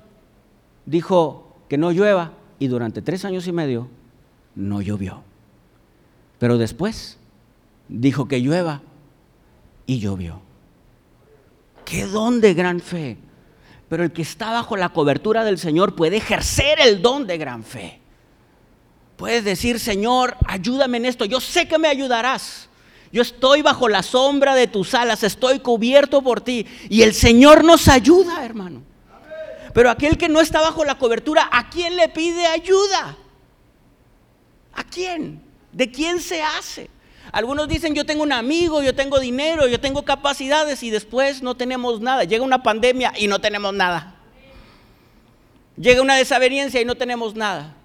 dijo 0.85 1.57
que 1.67 1.77
no 1.77 1.91
llueva 1.91 2.31
y 2.57 2.69
durante 2.69 3.01
tres 3.01 3.25
años 3.25 3.47
y 3.47 3.51
medio 3.51 3.89
no 4.55 4.81
llovió. 4.81 5.23
Pero 6.39 6.57
después 6.57 7.17
dijo 7.89 8.29
que 8.29 8.39
llueva 8.39 8.81
y 9.85 9.99
llovió. 9.99 10.39
Qué 11.83 12.05
don 12.05 12.39
de 12.39 12.53
gran 12.53 12.79
fe. 12.79 13.17
Pero 13.89 14.05
el 14.05 14.13
que 14.13 14.21
está 14.21 14.51
bajo 14.51 14.77
la 14.77 14.87
cobertura 14.87 15.43
del 15.43 15.57
Señor 15.57 15.95
puede 15.95 16.15
ejercer 16.15 16.79
el 16.79 17.01
don 17.01 17.27
de 17.27 17.37
gran 17.37 17.65
fe. 17.65 17.99
Puedes 19.17 19.43
decir, 19.43 19.79
Señor, 19.79 20.35
ayúdame 20.45 20.97
en 20.97 21.05
esto. 21.05 21.25
Yo 21.25 21.39
sé 21.39 21.67
que 21.67 21.77
me 21.77 21.87
ayudarás. 21.87 22.69
Yo 23.11 23.21
estoy 23.21 23.61
bajo 23.61 23.87
la 23.87 24.03
sombra 24.03 24.55
de 24.55 24.67
tus 24.67 24.93
alas, 24.93 25.23
estoy 25.23 25.59
cubierto 25.59 26.21
por 26.21 26.41
ti. 26.41 26.67
Y 26.89 27.01
el 27.01 27.13
Señor 27.13 27.63
nos 27.63 27.87
ayuda, 27.87 28.43
hermano. 28.43 28.81
Pero 29.73 29.89
aquel 29.89 30.17
que 30.17 30.27
no 30.27 30.41
está 30.41 30.61
bajo 30.61 30.83
la 30.83 30.97
cobertura, 30.97 31.47
¿a 31.51 31.69
quién 31.69 31.95
le 31.95 32.09
pide 32.09 32.45
ayuda? 32.45 33.17
¿A 34.73 34.83
quién? 34.83 35.41
¿De 35.71 35.89
quién 35.91 36.19
se 36.19 36.41
hace? 36.41 36.89
Algunos 37.31 37.67
dicen, 37.67 37.93
yo 37.93 38.05
tengo 38.05 38.23
un 38.23 38.31
amigo, 38.31 38.81
yo 38.81 38.95
tengo 38.95 39.19
dinero, 39.19 39.67
yo 39.67 39.79
tengo 39.79 40.03
capacidades 40.05 40.83
y 40.83 40.89
después 40.89 41.41
no 41.41 41.55
tenemos 41.55 41.99
nada. 42.01 42.23
Llega 42.23 42.43
una 42.43 42.63
pandemia 42.63 43.13
y 43.17 43.27
no 43.27 43.39
tenemos 43.39 43.73
nada. 43.73 44.15
Llega 45.77 46.01
una 46.01 46.15
desaveniencia 46.15 46.79
y 46.79 46.85
no 46.85 46.95
tenemos 46.95 47.35
nada. 47.35 47.75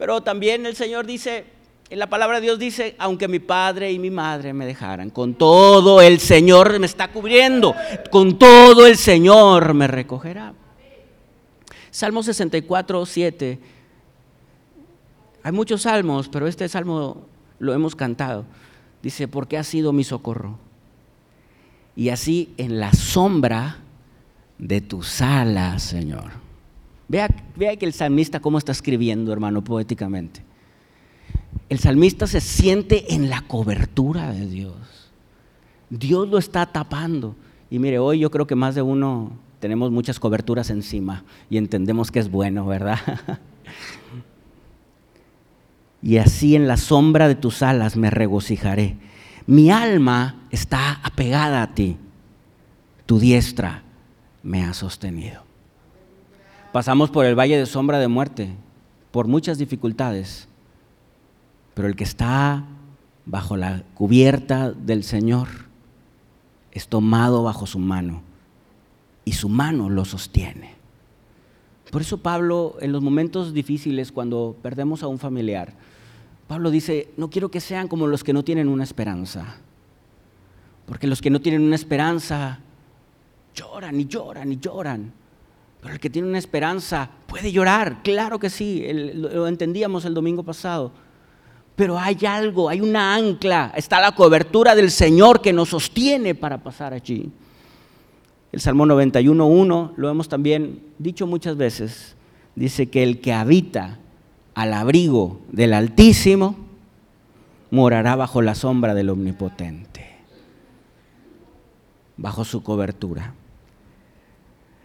Pero 0.00 0.22
también 0.22 0.64
el 0.64 0.74
Señor 0.74 1.04
dice, 1.04 1.44
en 1.90 1.98
la 1.98 2.08
palabra 2.08 2.40
de 2.40 2.46
Dios 2.46 2.58
dice, 2.58 2.96
aunque 2.98 3.28
mi 3.28 3.38
padre 3.38 3.92
y 3.92 3.98
mi 3.98 4.08
madre 4.08 4.54
me 4.54 4.64
dejaran, 4.64 5.10
con 5.10 5.34
todo 5.34 6.00
el 6.00 6.20
Señor 6.20 6.80
me 6.80 6.86
está 6.86 7.08
cubriendo, 7.08 7.74
con 8.10 8.38
todo 8.38 8.86
el 8.86 8.96
Señor 8.96 9.74
me 9.74 9.86
recogerá. 9.86 10.54
Salmo 11.90 12.22
64, 12.22 13.04
7. 13.04 13.58
Hay 15.42 15.52
muchos 15.52 15.82
salmos, 15.82 16.30
pero 16.30 16.46
este 16.46 16.66
salmo 16.70 17.26
lo 17.58 17.74
hemos 17.74 17.94
cantado. 17.94 18.46
Dice, 19.02 19.28
porque 19.28 19.58
ha 19.58 19.64
sido 19.64 19.92
mi 19.92 20.04
socorro. 20.04 20.56
Y 21.94 22.08
así 22.08 22.54
en 22.56 22.80
la 22.80 22.94
sombra 22.94 23.80
de 24.56 24.80
tus 24.80 25.20
alas, 25.20 25.82
Señor. 25.82 26.49
Vea, 27.10 27.28
vea 27.56 27.74
que 27.74 27.86
el 27.86 27.92
salmista 27.92 28.38
cómo 28.38 28.56
está 28.56 28.70
escribiendo, 28.70 29.32
hermano, 29.32 29.64
poéticamente. 29.64 30.44
El 31.68 31.80
salmista 31.80 32.28
se 32.28 32.40
siente 32.40 33.12
en 33.14 33.28
la 33.28 33.40
cobertura 33.40 34.30
de 34.30 34.46
Dios. 34.46 35.10
Dios 35.88 36.28
lo 36.28 36.38
está 36.38 36.66
tapando. 36.66 37.34
Y 37.68 37.80
mire, 37.80 37.98
hoy 37.98 38.20
yo 38.20 38.30
creo 38.30 38.46
que 38.46 38.54
más 38.54 38.76
de 38.76 38.82
uno 38.82 39.32
tenemos 39.58 39.90
muchas 39.90 40.20
coberturas 40.20 40.70
encima 40.70 41.24
y 41.50 41.56
entendemos 41.56 42.12
que 42.12 42.20
es 42.20 42.30
bueno, 42.30 42.64
¿verdad? 42.64 43.00
y 46.00 46.18
así 46.18 46.54
en 46.54 46.68
la 46.68 46.76
sombra 46.76 47.26
de 47.26 47.34
tus 47.34 47.64
alas 47.64 47.96
me 47.96 48.10
regocijaré. 48.10 48.98
Mi 49.48 49.72
alma 49.72 50.46
está 50.52 51.00
apegada 51.02 51.60
a 51.62 51.74
ti, 51.74 51.96
tu 53.04 53.18
diestra 53.18 53.82
me 54.44 54.62
ha 54.62 54.74
sostenido. 54.74 55.49
Pasamos 56.72 57.10
por 57.10 57.26
el 57.26 57.36
valle 57.36 57.58
de 57.58 57.66
sombra 57.66 57.98
de 57.98 58.06
muerte, 58.06 58.54
por 59.10 59.26
muchas 59.26 59.58
dificultades, 59.58 60.46
pero 61.74 61.88
el 61.88 61.96
que 61.96 62.04
está 62.04 62.64
bajo 63.26 63.56
la 63.56 63.82
cubierta 63.94 64.70
del 64.70 65.02
Señor 65.02 65.48
es 66.70 66.86
tomado 66.86 67.42
bajo 67.42 67.66
su 67.66 67.80
mano 67.80 68.22
y 69.24 69.32
su 69.32 69.48
mano 69.48 69.90
lo 69.90 70.04
sostiene. 70.04 70.74
Por 71.90 72.02
eso 72.02 72.18
Pablo, 72.18 72.76
en 72.80 72.92
los 72.92 73.02
momentos 73.02 73.52
difíciles, 73.52 74.12
cuando 74.12 74.56
perdemos 74.62 75.02
a 75.02 75.08
un 75.08 75.18
familiar, 75.18 75.74
Pablo 76.46 76.70
dice, 76.70 77.10
no 77.16 77.30
quiero 77.30 77.50
que 77.50 77.60
sean 77.60 77.88
como 77.88 78.06
los 78.06 78.22
que 78.22 78.32
no 78.32 78.44
tienen 78.44 78.68
una 78.68 78.84
esperanza. 78.84 79.56
Porque 80.86 81.08
los 81.08 81.20
que 81.20 81.30
no 81.30 81.40
tienen 81.40 81.62
una 81.62 81.74
esperanza 81.74 82.60
lloran 83.54 83.98
y 83.98 84.06
lloran 84.06 84.52
y 84.52 84.58
lloran. 84.58 85.19
Pero 85.80 85.94
el 85.94 86.00
que 86.00 86.10
tiene 86.10 86.28
una 86.28 86.38
esperanza 86.38 87.10
puede 87.26 87.52
llorar, 87.52 88.02
claro 88.02 88.38
que 88.38 88.50
sí, 88.50 88.86
lo 89.14 89.46
entendíamos 89.46 90.04
el 90.04 90.14
domingo 90.14 90.42
pasado. 90.42 90.92
pero 91.76 91.98
hay 91.98 92.18
algo, 92.26 92.68
hay 92.68 92.82
una 92.82 93.14
ancla, 93.14 93.72
está 93.74 94.00
la 94.00 94.12
cobertura 94.12 94.74
del 94.74 94.90
Señor 94.90 95.40
que 95.40 95.50
nos 95.50 95.70
sostiene 95.70 96.34
para 96.34 96.58
pasar 96.58 96.92
allí. 96.92 97.30
El 98.52 98.60
Salmo 98.60 98.84
91.1, 98.84 99.92
lo 99.96 100.10
hemos 100.10 100.28
también 100.28 100.82
dicho 100.98 101.26
muchas 101.26 101.56
veces, 101.56 102.16
dice 102.54 102.90
que 102.90 103.02
el 103.02 103.22
que 103.22 103.32
habita 103.32 103.98
al 104.54 104.74
abrigo 104.74 105.40
del 105.52 105.72
Altísimo 105.72 106.56
morará 107.70 108.14
bajo 108.16 108.42
la 108.42 108.54
sombra 108.54 108.92
del 108.92 109.08
Omnipotente, 109.08 110.06
bajo 112.18 112.44
su 112.44 112.62
cobertura. 112.62 113.32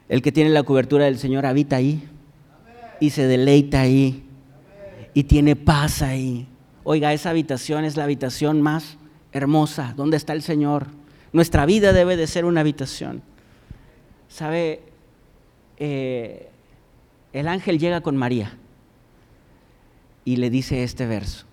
El 0.08 0.22
que 0.22 0.32
tiene 0.32 0.52
la 0.52 0.64
cobertura 0.64 1.06
del 1.06 1.18
Señor 1.18 1.46
habita 1.46 1.78
ahí 1.78 2.08
y 3.00 3.10
se 3.10 3.28
deleita 3.28 3.82
ahí 3.82 4.24
y 5.14 5.24
tiene 5.24 5.56
paz 5.56 6.02
ahí. 6.02 6.48
Oiga, 6.84 7.14
esa 7.14 7.32
habitación 7.32 7.86
es 7.86 7.98
la 7.98 8.04
habitación 8.04 8.62
más 8.62 8.98
hermosa. 9.32 9.94
¿Dónde 9.98 10.18
está 10.18 10.34
el 10.34 10.44
Señor? 10.44 10.88
Nuestra 11.34 11.66
vida 11.66 11.92
debe 11.92 12.16
de 12.18 12.28
ser 12.28 12.46
una 12.46 12.62
habitación. 12.62 13.24
¿Sabe? 14.28 14.82
Eh, 15.78 16.50
el 17.34 17.48
ángel 17.48 17.80
llega 17.80 18.02
con 18.02 18.16
María 18.16 18.58
y 20.24 20.38
le 20.38 20.50
dice 20.50 20.84
este 20.84 21.08
verso. 21.08 21.46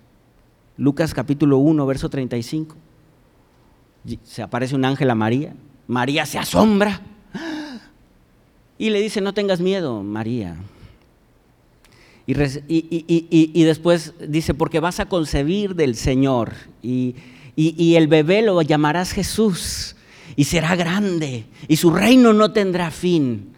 Lucas 0.76 1.14
capítulo 1.14 1.58
1, 1.58 1.86
verso 1.86 2.10
35. 2.10 2.76
Se 4.22 4.42
aparece 4.42 4.74
un 4.74 4.84
ángel 4.84 5.10
a 5.10 5.14
María. 5.14 5.54
María 5.86 6.26
se 6.26 6.38
asombra 6.38 7.00
y 8.83 8.90
le 8.90 9.01
dice, 9.01 9.21
no 9.21 9.33
tengas 9.33 9.61
miedo, 9.61 10.03
María. 10.03 10.57
Y, 12.27 12.35
y, 13.55 13.62
después 13.62 14.12
dice, 14.27 14.55
porque 14.55 14.81
vas 14.81 14.99
a 14.99 15.07
concebir 15.07 15.77
del 15.77 15.95
Señor 15.95 16.53
y, 16.83 17.14
el 17.55 18.09
bebé 18.09 18.42
lo 18.42 18.61
llamarás 18.61 19.12
Jesús 19.12 19.95
y 20.35 20.42
será 20.42 20.75
grande 20.75 21.45
y 21.68 21.77
su 21.77 21.92
reino 21.92 22.33
no 22.33 22.51
tendrá 22.51 22.90
fin. 22.90 23.55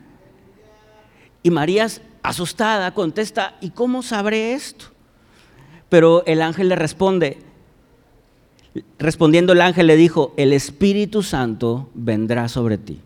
Y 1.43 1.49
María, 1.49 1.89
asustada, 2.23 2.93
contesta, 2.93 3.57
¿y 3.63 3.71
cómo 3.71 4.03
sabré 4.03 4.53
esto? 4.53 4.89
Pero 5.89 6.23
el 6.27 6.43
ángel 6.43 6.69
le 6.69 6.77
responde, 6.77 7.39
respondiendo 8.99 9.55
el 9.55 9.63
ángel 9.63 9.87
le 9.87 9.97
dijo, 9.97 10.35
el 10.37 10.53
Espíritu 10.53 11.23
Santo 11.23 11.89
vendrá 11.95 12.47
sobre 12.49 12.77
ti 12.77 13.01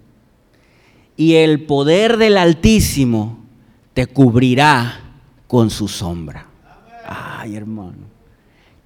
y 1.19 1.35
el 1.35 1.65
poder 1.65 2.17
del 2.17 2.39
Altísimo 2.39 3.39
te 3.93 4.07
cubrirá 4.07 5.01
con 5.49 5.69
su 5.69 5.89
sombra. 5.89 6.47
Ay, 7.05 7.57
hermano. 7.57 8.07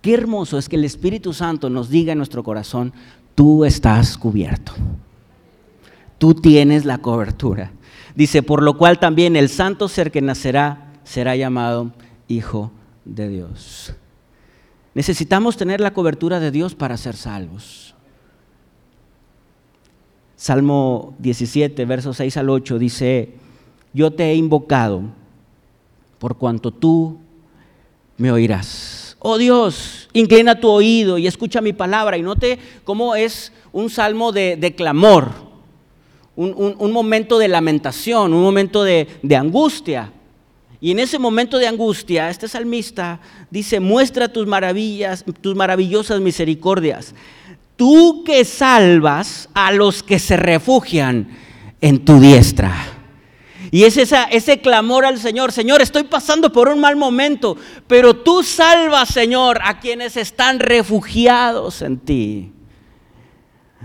Qué 0.01 0.14
hermoso 0.14 0.57
es 0.57 0.66
que 0.66 0.77
el 0.77 0.87
Espíritu 0.87 1.35
Santo 1.35 1.68
nos 1.68 1.90
diga 1.90 2.12
en 2.12 2.18
nuestro 2.18 2.42
corazón, 2.42 2.95
tú 3.35 3.66
estás 3.66 4.16
cubierto. 4.16 4.73
Tú 6.16 6.35
tienes 6.35 6.87
la 6.87 6.99
cobertura. 6.99 7.71
Dice, 8.14 8.42
por 8.42 8.62
lo 8.62 8.79
cual 8.79 8.99
también 8.99 9.37
el 9.37 9.51
santo 9.51 9.87
ser 9.87 10.11
que 10.11 10.23
nacerá 10.23 10.95
será 11.05 11.37
llamado 11.37 11.92
Hijo 12.29 12.73
de 13.05 13.29
Dios. 13.29 13.92
Necesitamos 14.95 15.59
tener 15.59 15.83
la 15.83 15.92
cobertura 15.92 16.40
de 16.40 16.51
Dios 16.51 16.75
para 16.75 16.97
ser 16.97 17.14
salvos. 17.14 17.91
Salmo 20.42 21.14
17, 21.20 21.85
versos 21.85 22.16
6 22.16 22.37
al 22.38 22.50
8 22.50 22.76
dice, 22.81 23.28
yo 23.92 24.11
te 24.11 24.24
he 24.24 24.35
invocado 24.35 25.02
por 26.18 26.37
cuanto 26.37 26.72
tú 26.72 27.20
me 28.16 28.33
oirás. 28.33 29.16
Oh 29.20 29.38
Dios, 29.38 30.09
inclina 30.12 30.59
tu 30.59 30.68
oído 30.68 31.16
y 31.16 31.28
escucha 31.28 31.61
mi 31.61 31.72
palabra. 31.72 32.16
Y 32.16 32.22
note 32.22 32.59
cómo 32.83 33.14
es 33.14 33.52
un 33.72 33.88
salmo 33.88 34.33
de, 34.33 34.74
clamor, 34.76 35.31
un, 36.35 36.90
momento 36.90 37.38
de 37.38 37.46
lamentación, 37.46 38.35
un 38.35 38.42
momento 38.42 38.83
de, 38.83 39.07
de 39.22 39.37
angustia. 39.37 40.11
Y 40.81 40.90
en 40.90 40.98
ese 40.98 41.20
momento 41.20 41.59
de 41.59 41.68
angustia, 41.68 42.28
este 42.28 42.48
salmista 42.48 43.20
dice, 43.48 43.78
muestra 43.78 44.26
tus 44.26 44.48
maravillas, 44.48 45.24
tus 45.40 45.55
maravillosas 45.55 46.20
misericordias. 46.20 47.14
Tú 47.76 48.22
que 48.24 48.44
salvas 48.44 49.48
a 49.54 49.72
los 49.72 50.02
que 50.02 50.18
se 50.18 50.37
refugian 50.37 51.28
en 51.80 52.04
tu 52.04 52.20
diestra. 52.20 52.72
Y 53.70 53.85
es 53.85 53.96
ese 53.96 54.61
clamor 54.61 55.06
al 55.06 55.18
Señor, 55.18 55.50
Señor, 55.50 55.80
estoy 55.80 56.04
pasando 56.04 56.52
por 56.52 56.68
un 56.68 56.78
mal 56.78 56.94
momento, 56.96 57.56
pero 57.87 58.14
tú 58.14 58.42
salvas, 58.42 59.08
Señor, 59.08 59.61
a 59.64 59.80
quienes 59.80 60.16
están 60.18 60.58
refugiados 60.58 61.80
en 61.80 61.98
ti. 61.98 62.52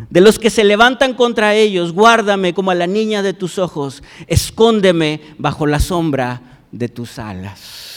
De 0.09 0.21
los 0.21 0.39
que 0.39 0.49
se 0.49 0.63
levantan 0.63 1.13
contra 1.13 1.55
ellos, 1.55 1.93
guárdame 1.93 2.53
como 2.53 2.71
a 2.71 2.75
la 2.75 2.85
niña 2.85 3.23
de 3.23 3.33
tus 3.33 3.57
ojos, 3.57 4.03
escóndeme 4.27 5.21
bajo 5.37 5.65
la 5.65 5.79
sombra 5.79 6.59
de 6.71 6.89
tus 6.89 7.17
alas. 7.17 7.96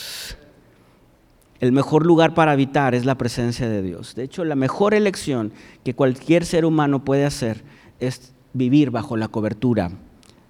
El 1.61 1.73
mejor 1.73 2.07
lugar 2.07 2.33
para 2.33 2.53
habitar 2.53 2.95
es 2.95 3.05
la 3.05 3.19
presencia 3.19 3.69
de 3.69 3.83
Dios. 3.83 4.15
De 4.15 4.25
hecho, 4.25 4.47
la 4.47 4.55
mejor 4.55 4.95
elección 4.95 5.53
que 5.85 5.95
cualquier 5.95 6.47
ser 6.47 6.65
humano 6.65 7.05
puede 7.05 7.27
hacer 7.27 7.63
es 8.01 8.33
vivir 8.55 8.91
bajo 8.91 9.19
la 9.19 9.29
cobertura 9.29 9.93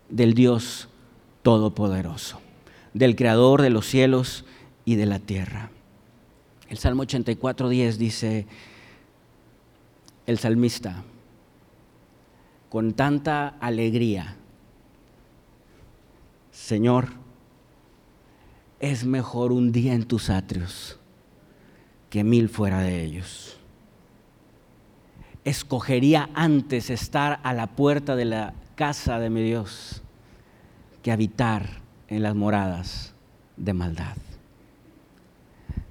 del 0.09 0.35
Dios 0.35 0.89
Todopoderoso, 1.43 2.41
del 2.95 3.17
Creador 3.17 3.61
de 3.61 3.71
los 3.71 3.87
cielos 3.87 4.45
y 4.85 4.95
de 4.95 5.07
la 5.07 5.19
tierra. 5.19 5.71
El 6.69 6.79
Salmo 6.79 7.03
84.10 7.03 7.97
dice, 7.97 8.47
el 10.27 10.39
salmista, 10.39 11.03
con 12.69 12.93
tanta 12.93 13.49
alegría, 13.49 14.37
Señor, 16.53 17.09
es 18.79 19.05
mejor 19.05 19.51
un 19.51 19.73
día 19.73 19.95
en 19.95 20.05
tus 20.05 20.31
atrios 20.31 21.00
que 22.11 22.25
mil 22.25 22.49
fuera 22.49 22.81
de 22.81 23.03
ellos. 23.03 23.57
Escogería 25.45 26.29
antes 26.35 26.91
estar 26.91 27.41
a 27.43 27.55
la 27.55 27.69
puerta 27.69 28.17
de 28.17 28.27
la 28.27 28.53
casa 28.75 29.19
de 29.19 29.31
mi 29.31 29.43
Dios 29.43 30.03
que 31.03 31.13
habitar 31.13 31.81
en 32.09 32.23
las 32.23 32.35
moradas 32.35 33.15
de 33.57 33.73
maldad. 33.73 34.17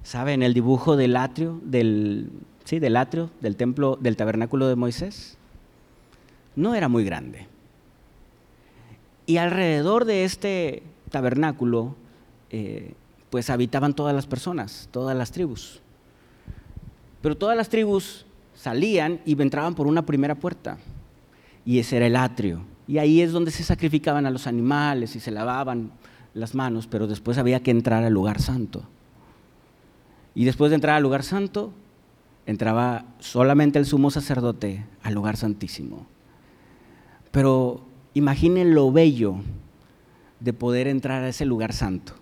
¿Sabe 0.02 0.34
en 0.34 0.42
el 0.42 0.54
dibujo 0.54 0.96
del 0.96 1.16
atrio, 1.16 1.60
del, 1.64 2.30
sí, 2.64 2.78
del 2.78 2.96
atrio, 2.96 3.30
del 3.40 3.56
templo, 3.56 3.96
del 4.00 4.16
tabernáculo 4.16 4.68
de 4.68 4.76
Moisés? 4.76 5.36
No 6.54 6.74
era 6.74 6.88
muy 6.88 7.04
grande. 7.04 7.46
Y 9.26 9.38
alrededor 9.38 10.04
de 10.04 10.24
este 10.24 10.82
tabernáculo, 11.10 11.94
eh, 12.50 12.94
pues 13.30 13.50
habitaban 13.50 13.94
todas 13.94 14.14
las 14.14 14.26
personas, 14.26 14.88
todas 14.90 15.16
las 15.16 15.30
tribus. 15.30 15.80
Pero 17.20 17.36
todas 17.36 17.56
las 17.56 17.68
tribus 17.68 18.26
salían 18.54 19.20
y 19.24 19.40
entraban 19.40 19.74
por 19.74 19.86
una 19.86 20.04
primera 20.06 20.34
puerta. 20.34 20.78
Y 21.64 21.78
ese 21.78 21.96
era 21.96 22.06
el 22.06 22.16
atrio. 22.16 22.62
Y 22.86 22.98
ahí 22.98 23.20
es 23.20 23.32
donde 23.32 23.50
se 23.50 23.62
sacrificaban 23.62 24.26
a 24.26 24.30
los 24.30 24.46
animales 24.46 25.14
y 25.16 25.20
se 25.20 25.30
lavaban 25.30 25.92
las 26.34 26.54
manos, 26.54 26.86
pero 26.86 27.06
después 27.06 27.38
había 27.38 27.60
que 27.60 27.70
entrar 27.70 28.02
al 28.02 28.12
lugar 28.12 28.40
santo. 28.40 28.82
Y 30.34 30.44
después 30.44 30.70
de 30.70 30.76
entrar 30.76 30.96
al 30.96 31.02
lugar 31.02 31.22
santo, 31.22 31.72
entraba 32.46 33.04
solamente 33.18 33.78
el 33.78 33.86
sumo 33.86 34.10
sacerdote 34.10 34.84
al 35.02 35.14
lugar 35.14 35.36
santísimo. 35.36 36.06
Pero 37.30 37.82
imaginen 38.14 38.74
lo 38.74 38.90
bello 38.90 39.36
de 40.40 40.52
poder 40.52 40.88
entrar 40.88 41.22
a 41.22 41.28
ese 41.28 41.44
lugar 41.44 41.72
santo 41.72 42.14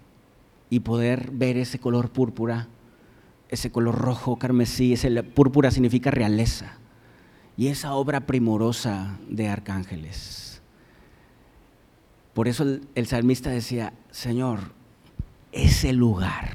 y 0.70 0.80
poder 0.80 1.30
ver 1.32 1.56
ese 1.56 1.78
color 1.78 2.11
púrpura, 2.11 2.68
ese 3.48 3.70
color 3.70 3.96
rojo, 3.96 4.38
carmesí, 4.38 4.92
ese 4.92 5.22
púrpura 5.22 5.70
significa 5.70 6.11
realeza, 6.11 6.78
y 7.56 7.68
esa 7.68 7.94
obra 7.94 8.26
primorosa 8.26 9.18
de 9.28 9.48
arcángeles. 9.48 10.48
Por 12.38 12.46
eso 12.46 12.64
el, 12.94 13.06
salmista 13.08 13.50
decía, 13.50 13.92
Señor, 14.12 14.72
ese 15.50 15.92
lugar, 15.92 16.52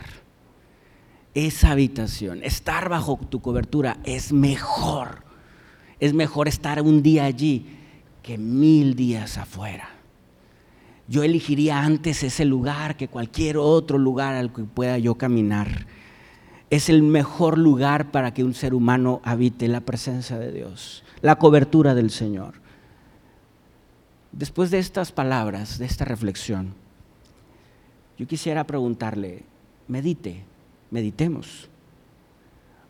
esa 1.34 1.72
habitación, 1.72 2.42
estar 2.42 2.88
bajo 2.88 3.20
tu 3.30 3.42
cobertura 3.42 3.98
es 4.06 4.32
mejor. 4.32 5.24
Es 6.00 6.14
mejor 6.14 6.48
estar 6.48 6.82
un 6.82 7.04
día 7.04 7.26
allí 7.26 7.66
que 8.22 8.38
mil 8.38 8.96
días 8.96 9.38
afuera. 9.38 9.90
Yo 11.10 11.24
elegiría 11.24 11.82
antes 11.82 12.24
ese 12.24 12.46
lugar 12.46 12.96
que 12.96 13.10
cualquier 13.10 13.58
otro 13.58 13.98
lugar 13.98 14.36
al 14.36 14.54
que 14.54 14.64
pueda 14.64 14.98
yo 15.00 15.16
caminar. 15.16 15.86
Es 16.74 16.90
el 16.90 17.04
mejor 17.04 17.60
lugar 17.60 18.10
para 18.10 18.34
que 18.34 18.44
un 18.44 18.56
ser 18.56 18.74
humano 18.74 19.22
habite 19.24 19.68
la 19.68 19.82
presencia 19.82 20.40
de 20.40 20.52
Dios, 20.52 21.04
la 21.22 21.36
cobertura 21.36 21.94
del 21.94 22.10
Señor. 22.10 22.56
Después 24.32 24.72
de 24.72 24.80
estas 24.80 25.12
palabras, 25.12 25.78
de 25.78 25.86
esta 25.86 26.04
reflexión, 26.04 26.74
yo 28.18 28.26
quisiera 28.26 28.64
preguntarle, 28.64 29.44
medite, 29.88 30.44
meditemos. 30.90 31.70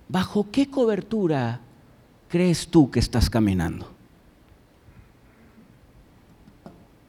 ¿bajo 0.08 0.48
qué 0.50 0.70
cobertura 0.70 1.60
crees 2.30 2.68
tú 2.68 2.90
que 2.90 3.00
estás 3.00 3.30
caminando? 3.32 3.92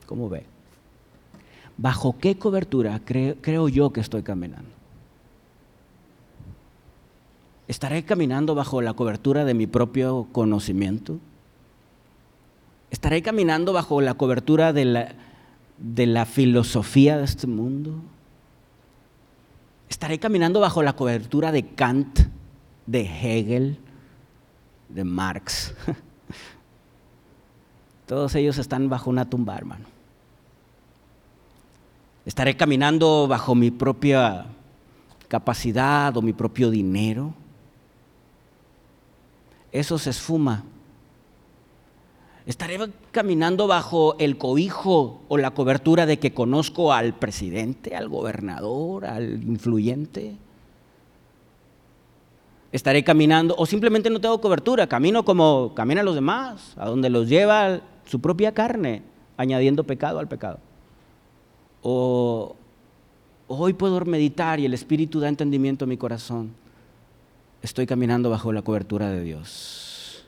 ¿Cómo 0.06 0.28
ve? 0.28 0.44
¿Bajo 1.76 2.16
qué 2.18 2.38
cobertura 2.38 3.00
creo, 3.04 3.68
yo 3.68 3.92
que 3.92 4.00
estoy 4.00 4.22
caminando? 4.22 4.70
¿Estaré 7.66 8.04
caminando 8.04 8.54
bajo 8.54 8.82
la 8.82 8.92
cobertura 8.92 9.44
de 9.44 9.54
mi 9.54 9.66
propio 9.66 10.28
conocimiento? 10.32 11.18
¿Estaré 12.90 13.22
caminando 13.22 13.72
bajo 13.72 14.00
la 14.02 14.14
cobertura 14.14 14.72
de 14.72 14.84
la, 14.84 15.14
de 15.78 16.06
la 16.06 16.26
filosofía 16.26 17.16
de 17.16 17.24
este 17.24 17.46
mundo? 17.46 17.94
¿Estaré 19.88 20.18
caminando 20.18 20.60
bajo 20.60 20.82
la 20.82 20.94
cobertura 20.94 21.52
de 21.52 21.66
Kant, 21.66 22.20
de 22.86 23.00
Hegel, 23.00 23.78
de 24.90 25.04
Marx? 25.04 25.74
Todos 28.06 28.34
ellos 28.34 28.58
están 28.58 28.90
bajo 28.90 29.08
una 29.08 29.30
tumba, 29.30 29.56
hermano. 29.56 29.86
¿Estaré 32.26 32.56
caminando 32.56 33.26
bajo 33.26 33.54
mi 33.54 33.70
propia 33.70 34.46
capacidad 35.28 36.14
o 36.16 36.22
mi 36.22 36.34
propio 36.34 36.70
dinero? 36.70 37.32
Eso 39.74 39.98
se 39.98 40.10
esfuma. 40.10 40.62
¿Estaré 42.46 42.78
caminando 43.10 43.66
bajo 43.66 44.14
el 44.20 44.38
cobijo 44.38 45.22
o 45.26 45.36
la 45.36 45.50
cobertura 45.50 46.06
de 46.06 46.20
que 46.20 46.32
conozco 46.32 46.92
al 46.92 47.14
presidente, 47.14 47.96
al 47.96 48.08
gobernador, 48.08 49.04
al 49.04 49.42
influyente? 49.42 50.36
¿Estaré 52.70 53.02
caminando 53.02 53.56
o 53.58 53.66
simplemente 53.66 54.10
no 54.10 54.20
tengo 54.20 54.40
cobertura? 54.40 54.86
Camino 54.86 55.24
como 55.24 55.72
caminan 55.74 56.04
los 56.04 56.14
demás, 56.14 56.74
a 56.76 56.88
donde 56.88 57.10
los 57.10 57.28
lleva 57.28 57.80
su 58.04 58.20
propia 58.20 58.54
carne, 58.54 59.02
añadiendo 59.36 59.82
pecado 59.82 60.20
al 60.20 60.28
pecado. 60.28 60.60
O 61.82 62.54
hoy 63.48 63.72
puedo 63.72 64.04
meditar 64.04 64.60
y 64.60 64.66
el 64.66 64.74
Espíritu 64.74 65.18
da 65.18 65.28
entendimiento 65.28 65.84
a 65.84 65.88
mi 65.88 65.96
corazón. 65.96 66.62
Estoy 67.64 67.86
caminando 67.86 68.28
bajo 68.28 68.52
la 68.52 68.60
cobertura 68.60 69.08
de 69.08 69.22
Dios. 69.22 70.26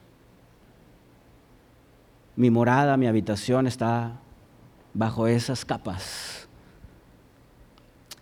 Mi 2.35 2.49
morada, 2.51 2.96
mi 2.96 3.07
habitación 3.07 3.66
está 3.66 4.18
bajo 4.94 5.27
esas 5.27 5.66
capas. 5.66 6.49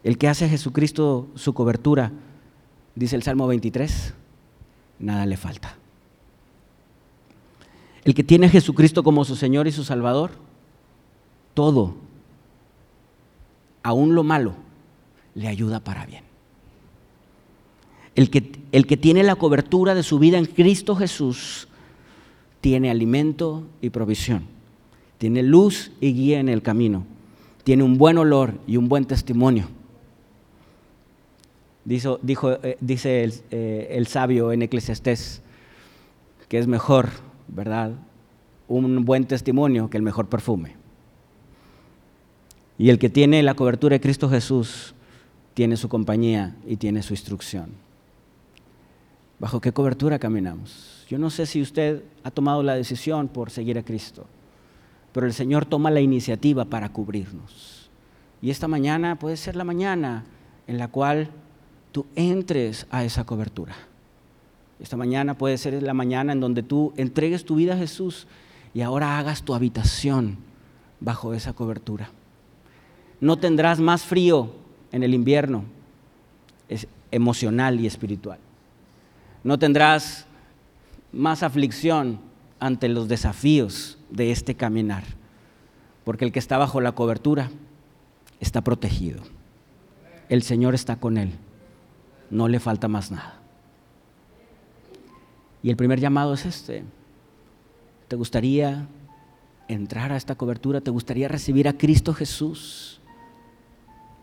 El 0.03 0.19
que 0.19 0.27
hace 0.27 0.47
a 0.47 0.49
Jesucristo 0.49 1.29
su 1.37 1.55
cobertura, 1.55 2.11
dice 2.97 3.15
el 3.15 3.23
Salmo 3.23 3.47
23, 3.47 4.15
nada 4.99 5.27
le 5.27 5.37
falta. 5.37 5.77
El 8.03 8.17
que 8.17 8.25
tiene 8.25 8.47
a 8.47 8.51
Jesucristo 8.51 9.05
como 9.05 9.25
su 9.25 9.37
Señor 9.37 9.69
y 9.69 9.71
su 9.71 9.85
Salvador, 9.85 10.33
todo 11.55 11.95
aún 13.85 14.17
lo 14.17 14.25
malo 14.25 14.57
le 15.37 15.47
ayuda 15.47 15.79
para 15.79 16.05
bien. 16.05 16.24
El 18.15 18.31
que, 18.31 18.53
el 18.73 18.87
que 18.87 18.97
tiene 18.97 19.23
la 19.23 19.37
cobertura 19.37 19.95
de 19.95 20.03
su 20.03 20.19
vida 20.19 20.39
en 20.39 20.47
Cristo 20.47 20.95
Jesús 20.95 21.69
tiene 22.61 22.91
alimento 22.91 23.65
y 23.81 23.91
provisión, 23.91 24.45
tiene 25.19 25.43
luz 25.43 25.91
y 26.01 26.13
guía 26.13 26.41
en 26.41 26.49
el 26.49 26.63
camino, 26.63 27.05
tiene 27.65 27.83
un 27.83 27.99
buen 27.99 28.19
olor 28.19 28.55
y 28.67 28.77
un 28.77 28.89
buen 28.89 29.05
testimonio. 29.05 29.69
Dijo, 31.85 32.19
eh, 32.63 32.79
dice 32.81 33.25
el, 33.25 33.35
eh, 33.51 33.89
el 33.91 34.07
sabio 34.07 34.53
en 34.53 34.63
Eclesiastés 34.63 35.43
que 36.49 36.59
es 36.59 36.67
mejor, 36.67 37.11
¿verdad? 37.49 37.93
Un 38.69 39.05
buen 39.05 39.25
testimonio 39.27 39.91
que 39.91 39.97
el 39.97 40.03
mejor 40.03 40.29
perfume. 40.29 40.77
Y 42.79 42.91
el 42.91 42.99
que 42.99 43.11
tiene 43.11 43.43
la 43.43 43.55
cobertura 43.55 43.95
de 43.95 44.01
Cristo 44.01 44.29
Jesús 44.29 44.95
tiene 45.55 45.77
su 45.77 45.89
compañía 45.89 46.57
y 46.67 46.77
tiene 46.77 47.03
su 47.03 47.13
instrucción. 47.13 47.84
¿Bajo 49.39 49.61
qué 49.61 49.73
cobertura 49.73 50.19
caminamos? 50.19 51.05
Yo 51.09 51.19
no 51.19 51.31
sé 51.31 51.47
si 51.47 51.61
usted 51.61 52.03
ha 52.23 52.31
tomado 52.31 52.63
la 52.63 52.75
decisión 52.75 53.29
por 53.29 53.51
seguir 53.51 53.79
a 53.79 53.83
Cristo, 53.83 54.27
pero 55.13 55.27
el 55.27 55.33
Señor 55.33 55.67
toma 55.67 55.91
la 55.91 56.01
iniciativa 56.01 56.65
para 56.65 56.89
cubrirnos. 56.91 57.91
Y 58.41 58.51
esta 58.51 58.69
mañana 58.69 59.19
puede 59.19 59.37
ser 59.37 59.57
la 59.57 59.65
mañana 59.65 60.25
en 60.67 60.79
la 60.79 60.89
cual 60.89 61.31
tú 61.93 62.07
entres 62.15 62.87
a 62.91 63.05
esa 63.05 63.25
cobertura. 63.25 63.75
Esta 64.81 64.97
mañana 64.97 65.37
puede 65.37 65.59
ser 65.59 65.83
la 65.83 65.95
mañana 65.95 66.33
en 66.33 66.41
donde 66.41 66.63
tú 66.63 66.93
entregues 66.97 67.45
tu 67.45 67.57
vida 67.57 67.75
a 67.75 67.79
Jesús 67.79 68.27
y 68.73 68.81
ahora 68.81 69.19
hagas 69.19 69.43
tu 69.43 69.55
habitación 69.55 70.39
bajo 71.01 71.33
esa 71.35 71.53
cobertura 71.53 72.11
no 73.25 73.39
tendrás 73.39 73.81
más 73.81 74.03
frío 74.03 74.51
en 74.93 75.03
el 75.03 75.15
invierno 75.15 75.65
es 76.69 76.87
emocional 77.11 77.81
y 77.81 77.87
espiritual. 77.87 78.39
No 79.45 79.59
tendrás 79.59 80.27
más 81.13 81.43
aflicción 81.45 82.19
ante 82.59 82.89
los 82.89 83.07
desafíos 83.07 83.99
de 84.11 84.33
este 84.33 84.57
caminar, 84.57 85.05
porque 86.05 86.25
el 86.25 86.33
que 86.33 86.41
está 86.41 86.59
bajo 86.59 86.81
la 86.81 86.93
cobertura 86.93 87.51
está 88.41 88.63
protegido. 88.63 89.23
El 90.29 90.43
Señor 90.43 90.75
está 90.75 90.97
con 90.97 91.17
él, 91.17 91.33
no 92.31 92.49
le 92.49 92.59
falta 92.59 92.89
más 92.89 93.13
nada. 93.13 93.39
Y 95.63 95.71
el 95.71 95.77
primer 95.77 96.01
llamado 96.01 96.35
es 96.35 96.45
este. 96.45 96.83
¿Te 98.09 98.17
gustaría 98.17 98.89
entrar 99.69 100.11
a 100.11 100.17
esta 100.17 100.35
cobertura? 100.35 100.81
¿Te 100.81 100.91
gustaría 100.91 101.29
recibir 101.29 101.69
a 101.69 101.75
Cristo 101.75 102.13
Jesús? 102.13 103.01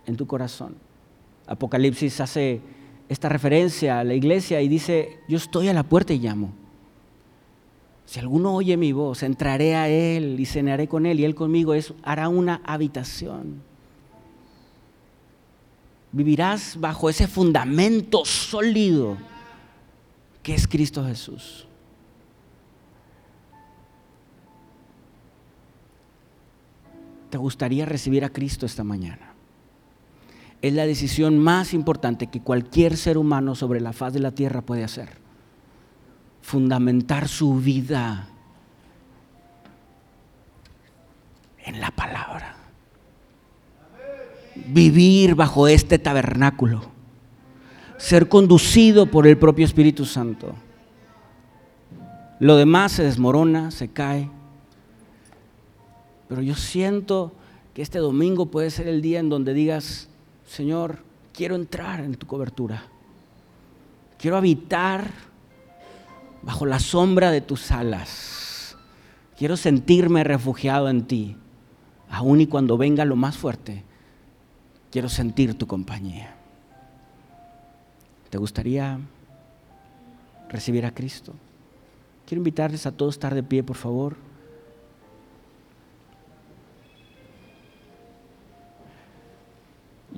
en 0.05 0.15
tu 0.15 0.27
corazón. 0.27 0.75
Apocalipsis 1.47 2.19
hace 2.21 2.61
esta 3.11 3.27
referencia 3.27 3.99
a 3.99 4.05
la 4.05 4.13
iglesia 4.13 4.61
y 4.61 4.69
dice, 4.69 5.19
yo 5.27 5.35
estoy 5.35 5.67
a 5.67 5.73
la 5.73 5.83
puerta 5.83 6.13
y 6.13 6.19
llamo. 6.19 6.53
Si 8.05 8.21
alguno 8.21 8.55
oye 8.55 8.77
mi 8.77 8.93
voz, 8.93 9.21
entraré 9.23 9.75
a 9.75 9.89
él 9.89 10.39
y 10.39 10.45
cenaré 10.45 10.87
con 10.87 11.05
él 11.05 11.19
y 11.19 11.25
él 11.25 11.35
conmigo, 11.35 11.73
es, 11.73 11.93
hará 12.03 12.29
una 12.29 12.61
habitación. 12.63 13.61
Vivirás 16.13 16.77
bajo 16.79 17.09
ese 17.09 17.27
fundamento 17.27 18.23
sólido 18.23 19.17
que 20.41 20.55
es 20.55 20.65
Cristo 20.65 21.05
Jesús. 21.05 21.67
¿Te 27.29 27.37
gustaría 27.37 27.85
recibir 27.85 28.23
a 28.23 28.29
Cristo 28.29 28.65
esta 28.65 28.85
mañana? 28.85 29.30
Es 30.61 30.73
la 30.73 30.85
decisión 30.85 31.39
más 31.39 31.73
importante 31.73 32.27
que 32.27 32.41
cualquier 32.41 32.95
ser 32.95 33.17
humano 33.17 33.55
sobre 33.55 33.81
la 33.81 33.93
faz 33.93 34.13
de 34.13 34.19
la 34.19 34.31
tierra 34.31 34.61
puede 34.61 34.83
hacer. 34.83 35.09
Fundamentar 36.41 37.27
su 37.27 37.55
vida 37.55 38.29
en 41.65 41.79
la 41.79 41.89
palabra. 41.91 42.55
Vivir 44.67 45.33
bajo 45.33 45.67
este 45.67 45.97
tabernáculo. 45.97 46.83
Ser 47.97 48.29
conducido 48.29 49.07
por 49.07 49.25
el 49.25 49.37
propio 49.37 49.65
Espíritu 49.65 50.05
Santo. 50.05 50.53
Lo 52.39 52.55
demás 52.55 52.91
se 52.93 53.03
desmorona, 53.03 53.71
se 53.71 53.87
cae. 53.87 54.29
Pero 56.27 56.41
yo 56.41 56.55
siento 56.55 57.33
que 57.73 57.81
este 57.81 57.99
domingo 57.99 58.47
puede 58.47 58.69
ser 58.69 58.87
el 58.87 59.01
día 59.01 59.19
en 59.19 59.29
donde 59.29 59.53
digas, 59.53 60.10
Señor, 60.51 60.97
quiero 61.31 61.55
entrar 61.55 62.01
en 62.01 62.15
tu 62.15 62.27
cobertura. 62.27 62.83
Quiero 64.17 64.35
habitar 64.35 65.09
bajo 66.41 66.65
la 66.65 66.77
sombra 66.77 67.31
de 67.31 67.39
tus 67.39 67.71
alas. 67.71 68.75
Quiero 69.37 69.55
sentirme 69.55 70.25
refugiado 70.25 70.89
en 70.89 71.07
ti. 71.07 71.37
Aun 72.09 72.41
y 72.41 72.47
cuando 72.47 72.77
venga 72.77 73.05
lo 73.05 73.15
más 73.15 73.37
fuerte, 73.37 73.85
quiero 74.91 75.07
sentir 75.07 75.57
tu 75.57 75.67
compañía. 75.67 76.35
¿Te 78.29 78.37
gustaría 78.37 78.99
recibir 80.49 80.85
a 80.85 80.93
Cristo? 80.93 81.33
Quiero 82.25 82.41
invitarles 82.41 82.85
a 82.85 82.91
todos 82.91 83.15
a 83.15 83.15
estar 83.15 83.35
de 83.35 83.43
pie, 83.43 83.63
por 83.63 83.77
favor. 83.77 84.17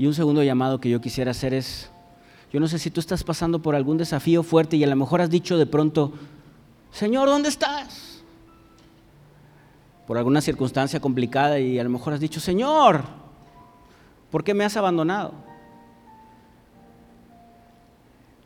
Y 0.03 0.05
un 0.05 0.13
segundo 0.13 0.43
llamado 0.43 0.81
que 0.81 0.89
yo 0.89 0.99
quisiera 0.99 1.31
hacer 1.31 1.53
es, 1.53 1.89
yo 2.51 2.59
no 2.59 2.67
sé 2.67 2.77
si 2.77 2.91
tú 2.91 2.99
estás 2.99 3.23
pasando 3.23 3.61
por 3.61 3.73
algún 3.73 3.97
desafío 3.97 4.43
fuerte 4.43 4.75
y 4.75 4.83
a 4.83 4.87
lo 4.87 4.97
mejor 4.97 5.21
has 5.21 5.29
dicho 5.29 5.57
de 5.57 5.65
pronto, 5.65 6.11
Señor, 6.91 7.29
¿dónde 7.29 7.47
estás? 7.47 8.21
Por 10.05 10.17
alguna 10.17 10.41
circunstancia 10.41 10.99
complicada 10.99 11.57
y 11.57 11.79
a 11.79 11.85
lo 11.85 11.89
mejor 11.89 12.11
has 12.11 12.19
dicho, 12.19 12.41
Señor, 12.41 13.05
¿por 14.29 14.43
qué 14.43 14.53
me 14.53 14.65
has 14.65 14.75
abandonado? 14.75 15.35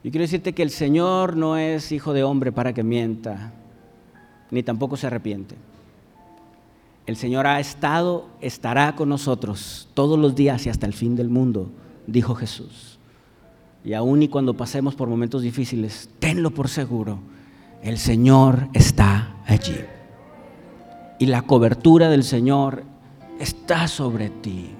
Yo 0.03 0.11
quiero 0.11 0.25
decirte 0.25 0.53
que 0.53 0.61
el 0.61 0.69
Señor 0.69 1.35
no 1.35 1.57
es 1.57 1.91
hijo 1.91 2.13
de 2.13 2.23
hombre 2.23 2.51
para 2.51 2.71
que 2.71 2.83
mienta, 2.83 3.51
ni 4.51 4.61
tampoco 4.61 4.95
se 4.95 5.07
arrepiente. 5.07 5.55
El 7.07 7.15
Señor 7.15 7.47
ha 7.47 7.61
estado, 7.61 8.27
estará 8.41 8.95
con 8.95 9.07
nosotros 9.07 9.87
todos 9.93 10.19
los 10.19 10.35
días 10.35 10.65
y 10.65 10.69
hasta 10.69 10.85
el 10.85 10.93
fin 10.93 11.15
del 11.15 11.29
mundo, 11.29 11.71
dijo 12.05 12.35
Jesús. 12.35 12.99
Y 13.85 13.93
aun 13.93 14.23
y 14.23 14.27
cuando 14.27 14.55
pasemos 14.55 14.93
por 14.93 15.07
momentos 15.07 15.41
difíciles, 15.41 16.09
tenlo 16.19 16.51
por 16.51 16.67
seguro, 16.67 17.19
el 17.81 17.97
Señor 17.97 18.67
está 18.73 19.37
allí. 19.45 19.77
Y 21.17 21.27
la 21.27 21.43
cobertura 21.43 22.09
del 22.09 22.25
Señor 22.25 22.83
está 23.39 23.87
sobre 23.87 24.29
ti. 24.29 24.71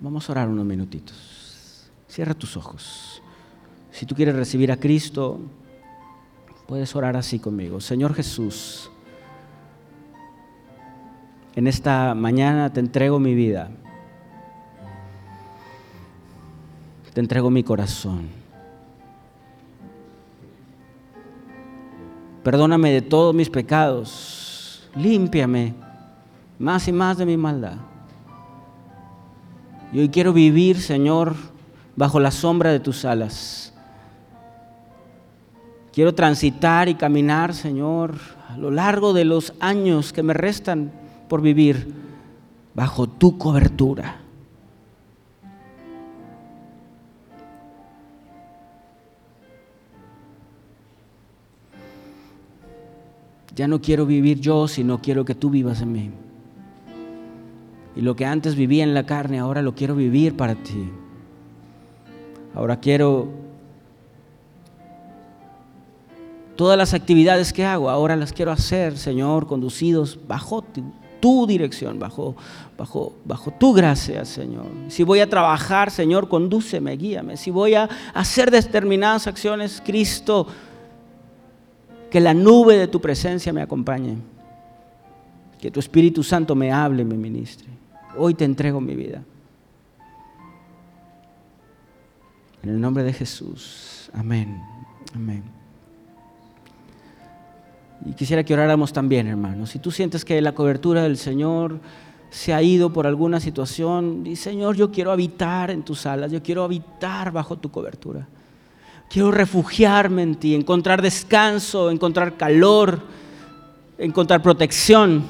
Vamos 0.00 0.26
a 0.26 0.32
orar 0.32 0.48
unos 0.48 0.64
minutitos. 0.64 1.90
Cierra 2.08 2.32
tus 2.32 2.56
ojos. 2.56 3.22
Si 3.90 4.06
tú 4.06 4.14
quieres 4.14 4.34
recibir 4.34 4.72
a 4.72 4.78
Cristo, 4.78 5.40
puedes 6.66 6.94
orar 6.96 7.16
así 7.16 7.38
conmigo. 7.38 7.80
Señor 7.80 8.14
Jesús, 8.14 8.90
en 11.54 11.66
esta 11.66 12.14
mañana 12.14 12.72
te 12.72 12.80
entrego 12.80 13.18
mi 13.18 13.34
vida. 13.34 13.70
Te 17.14 17.20
entrego 17.20 17.50
mi 17.50 17.62
corazón. 17.62 18.28
Perdóname 22.42 22.90
de 22.90 23.02
todos 23.02 23.34
mis 23.34 23.48
pecados. 23.48 24.88
Límpiame 24.94 25.74
más 26.58 26.86
y 26.88 26.92
más 26.92 27.18
de 27.18 27.26
mi 27.26 27.36
maldad. 27.36 27.76
Y 29.92 30.00
hoy 30.00 30.08
quiero 30.08 30.32
vivir, 30.32 30.80
Señor, 30.80 31.34
bajo 31.96 32.20
la 32.20 32.30
sombra 32.30 32.70
de 32.70 32.80
tus 32.80 33.04
alas. 33.04 33.72
Quiero 35.96 36.14
transitar 36.14 36.90
y 36.90 36.94
caminar, 36.94 37.54
Señor, 37.54 38.16
a 38.50 38.58
lo 38.58 38.70
largo 38.70 39.14
de 39.14 39.24
los 39.24 39.54
años 39.60 40.12
que 40.12 40.22
me 40.22 40.34
restan 40.34 40.92
por 41.26 41.40
vivir 41.40 41.90
bajo 42.74 43.06
tu 43.06 43.38
cobertura. 43.38 44.16
Ya 53.54 53.66
no 53.66 53.80
quiero 53.80 54.04
vivir 54.04 54.38
yo, 54.38 54.68
sino 54.68 55.00
quiero 55.00 55.24
que 55.24 55.34
tú 55.34 55.48
vivas 55.48 55.80
en 55.80 55.92
mí. 55.92 56.10
Y 57.96 58.02
lo 58.02 58.14
que 58.14 58.26
antes 58.26 58.54
vivía 58.54 58.84
en 58.84 58.92
la 58.92 59.06
carne, 59.06 59.38
ahora 59.38 59.62
lo 59.62 59.74
quiero 59.74 59.94
vivir 59.94 60.36
para 60.36 60.56
ti. 60.56 60.90
Ahora 62.54 62.80
quiero 62.80 63.45
todas 66.56 66.76
las 66.76 66.94
actividades 66.94 67.52
que 67.52 67.64
hago, 67.64 67.90
ahora 67.90 68.16
las 68.16 68.32
quiero 68.32 68.50
hacer, 68.50 68.96
Señor, 68.98 69.46
conducidos 69.46 70.18
bajo 70.26 70.62
tu, 71.20 71.46
dirección, 71.46 71.98
bajo, 71.98 72.36
bajo, 72.78 73.14
bajo 73.24 73.50
tu 73.50 73.72
gracia, 73.72 74.24
Señor. 74.24 74.66
Si 74.88 75.02
voy 75.02 75.20
a 75.20 75.28
trabajar, 75.28 75.90
Señor, 75.90 76.28
condúceme, 76.28 76.96
guíame. 76.96 77.36
Si 77.36 77.50
voy 77.50 77.74
a 77.74 77.88
hacer 78.14 78.50
determinadas 78.50 79.26
acciones, 79.26 79.82
Cristo, 79.84 80.46
que 82.10 82.20
la 82.20 82.32
nube 82.32 82.76
de 82.76 82.86
tu 82.86 83.00
presencia 83.00 83.52
me 83.52 83.62
acompañe. 83.62 84.16
Que 85.60 85.70
tu 85.70 85.80
Espíritu 85.80 86.22
Santo 86.22 86.54
me 86.54 86.70
hable, 86.70 87.04
me 87.04 87.16
ministre 87.16 87.76
hoy 88.16 88.34
te 88.34 88.44
entrego 88.44 88.80
mi 88.80 88.94
vida. 88.94 89.22
En 92.62 92.70
el 92.70 92.80
nombre 92.80 93.04
de 93.04 93.12
Jesús. 93.12 94.10
Amén. 94.12 94.60
Amén. 95.14 95.55
Y 98.04 98.12
quisiera 98.12 98.44
que 98.44 98.54
oráramos 98.54 98.92
también, 98.92 99.26
hermanos. 99.26 99.70
Si 99.70 99.78
tú 99.78 99.90
sientes 99.90 100.24
que 100.24 100.40
la 100.40 100.52
cobertura 100.52 101.02
del 101.02 101.16
Señor 101.16 101.80
se 102.30 102.52
ha 102.52 102.62
ido 102.62 102.92
por 102.92 103.06
alguna 103.06 103.40
situación, 103.40 104.22
di, 104.22 104.36
Señor, 104.36 104.76
yo 104.76 104.90
quiero 104.90 105.12
habitar 105.12 105.70
en 105.70 105.82
tus 105.82 106.06
alas, 106.06 106.30
yo 106.30 106.42
quiero 106.42 106.62
habitar 106.62 107.32
bajo 107.32 107.56
tu 107.56 107.70
cobertura. 107.70 108.26
Quiero 109.08 109.30
refugiarme 109.30 110.22
en 110.22 110.34
ti, 110.34 110.54
encontrar 110.54 111.00
descanso, 111.00 111.90
encontrar 111.90 112.36
calor, 112.36 113.00
encontrar 113.98 114.42
protección 114.42 115.24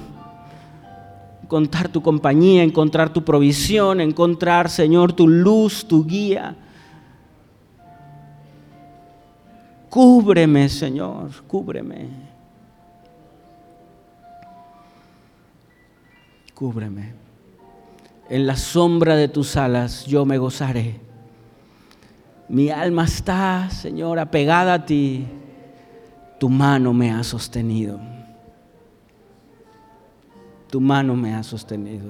encontrar 1.47 1.89
tu 1.89 2.03
compañía, 2.03 2.65
encontrar 2.65 3.13
tu 3.13 3.23
provisión, 3.23 4.01
encontrar, 4.01 4.69
Señor, 4.69 5.13
tu 5.13 5.29
luz, 5.29 5.87
tu 5.87 6.05
guía. 6.05 6.57
Cúbreme, 9.89 10.69
Señor, 10.69 11.31
cúbreme. 11.47 12.09
Cúbreme. 16.57 17.15
En 18.29 18.49
la 18.49 18.57
sombra 18.57 19.15
de 19.15 19.29
tus 19.29 19.57
alas 19.57 20.07
yo 20.07 20.25
me 20.25 20.39
gozaré. 20.39 20.99
Mi 22.49 22.71
alma 22.71 23.05
está, 23.05 23.71
Señor, 23.71 24.19
apegada 24.19 24.75
a 24.75 24.85
ti. 24.85 25.25
Tu 26.41 26.49
mano 26.49 26.93
me 26.93 27.13
ha 27.13 27.23
sostenido 27.23 28.01
tu 30.77 30.81
mano 30.81 31.17
me 31.17 31.35
ha 31.35 31.43
sostenido. 31.43 32.07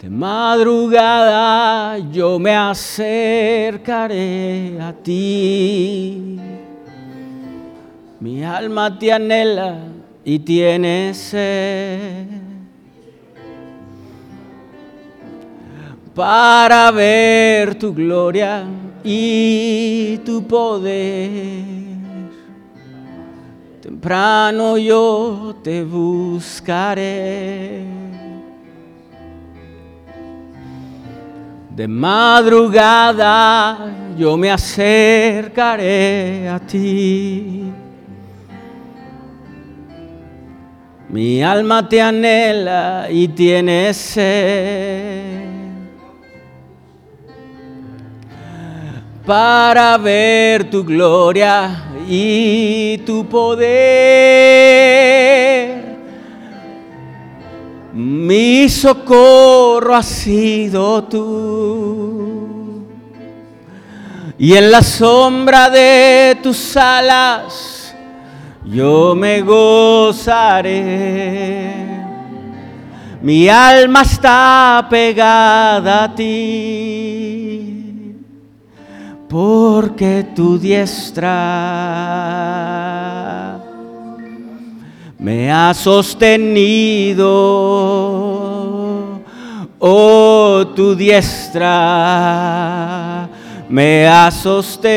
de 0.00 0.08
madrugada 0.08 1.98
yo 1.98 2.38
me 2.38 2.56
acercaré 2.56 4.08
a 4.80 4.94
ti. 4.94 6.40
Mi 8.18 8.42
alma 8.42 8.98
te 8.98 9.12
anhela 9.12 9.76
y 10.24 10.38
tiene 10.38 11.12
sed. 11.12 12.28
Para 16.14 16.90
ver 16.92 17.74
tu 17.74 17.92
gloria 17.92 18.64
y 19.04 20.16
tu 20.24 20.42
poder. 20.46 21.85
Temprano 24.06 24.78
yo 24.78 25.56
te 25.64 25.82
buscaré. 25.82 27.82
De 31.70 31.88
madrugada 31.88 33.78
yo 34.16 34.36
me 34.36 34.52
acercaré 34.52 36.48
a 36.48 36.60
ti. 36.60 37.64
Mi 41.08 41.42
alma 41.42 41.88
te 41.88 42.00
anhela 42.00 43.08
y 43.10 43.26
tiene 43.26 43.92
sed. 43.92 45.46
Para 49.26 49.98
ver 49.98 50.70
tu 50.70 50.84
gloria 50.84 51.86
y 52.08 52.98
tu 52.98 53.26
poder. 53.26 53.66
Mi 57.92 58.68
socorro 58.68 59.94
ha 59.94 60.02
sido 60.02 61.04
tú. 61.04 62.86
Y 64.38 64.54
en 64.54 64.70
la 64.70 64.82
sombra 64.82 65.70
de 65.70 66.36
tus 66.42 66.76
alas 66.76 67.94
yo 68.66 69.14
me 69.14 69.40
gozaré. 69.42 70.76
Mi 73.22 73.48
alma 73.48 74.02
está 74.02 74.86
pegada 74.90 76.04
a 76.04 76.14
ti, 76.14 77.75
porque 79.28 80.24
tu 80.34 80.58
diestra 80.58 81.30
me 85.18 85.50
ha 85.50 85.74
sostenido, 85.74 87.26
oh 89.78 90.66
tu 90.74 90.94
diestra 90.94 91.68
me 93.68 94.06
ha 94.06 94.30
sostenido. 94.30 94.96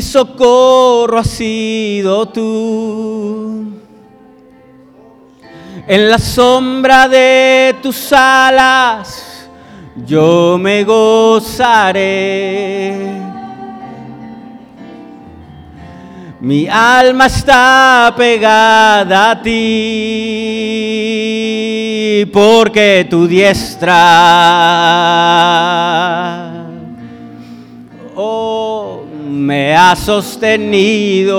Mi 0.00 0.04
socorro 0.06 1.18
ha 1.18 1.24
sido 1.24 2.24
tú. 2.24 3.70
En 5.86 6.08
la 6.08 6.18
sombra 6.18 7.06
de 7.06 7.76
tus 7.82 8.10
alas 8.10 9.46
yo 10.06 10.56
me 10.58 10.84
gozaré. 10.84 12.00
Mi 16.40 16.66
alma 16.66 17.26
está 17.26 18.14
pegada 18.16 19.32
a 19.32 19.42
ti 19.42 19.50
porque 22.32 23.06
tu 23.10 23.26
diestra 23.26 23.90
oh, 28.20 28.59
me 29.40 29.76
ha 29.76 29.96
sostenido 29.96 31.36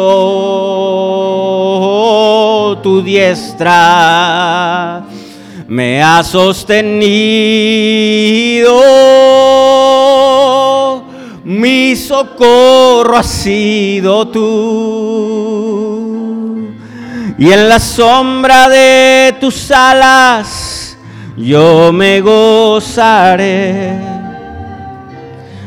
tu 2.83 3.01
diestra 3.01 5.01
me 5.67 6.03
ha 6.03 6.23
sostenido 6.23 7.01
mi 11.43 11.95
socorro 11.95 13.17
ha 13.17 13.23
sido 13.23 14.27
tú. 14.27 15.41
Y 17.37 17.51
en 17.51 17.67
la 17.67 17.79
sombra 17.79 18.69
de 18.69 19.35
tus 19.39 19.71
alas 19.71 20.97
yo 21.35 21.91
me 21.91 22.21
gozaré. 22.21 24.20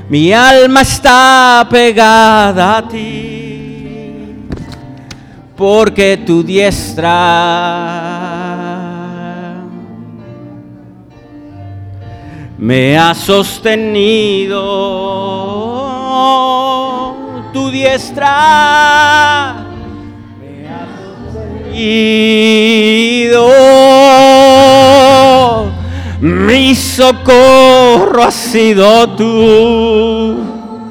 Mi 0.09 0.33
alma 0.33 0.83
está 0.83 1.67
pegada 1.71 2.79
a 2.79 2.89
ti, 2.89 4.47
porque 5.57 6.17
tu 6.19 6.43
diestra 6.43 7.11
me 12.59 12.99
ha 12.99 13.15
sostenido 13.15 14.63
tu 17.55 17.71
diestra 17.71 19.55
me 20.41 20.69
ha 20.69 20.85
sostenido. 20.99 22.15
Mi 26.25 26.75
socorro 26.75 28.23
ha 28.23 28.31
sido 28.31 29.07
tú. 29.11 30.39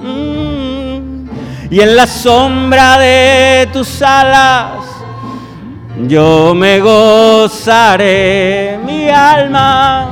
Mm. 0.04 1.28
Y 1.72 1.80
en 1.80 1.96
la 1.96 2.06
sombra 2.06 3.00
de 3.00 3.68
tus 3.74 4.04
alas 4.04 4.86
yo 6.08 6.54
me 6.54 6.80
gozaré. 6.80 8.78
Mi 8.86 9.10
alma, 9.10 10.12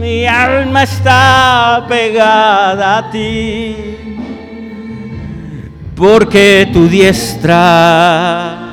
mi 0.00 0.26
alma 0.26 0.82
está 0.82 1.84
pegada 1.88 2.98
a 2.98 3.10
ti 3.12 3.96
porque 5.94 6.68
tu 6.72 6.88
diestra 6.88 8.65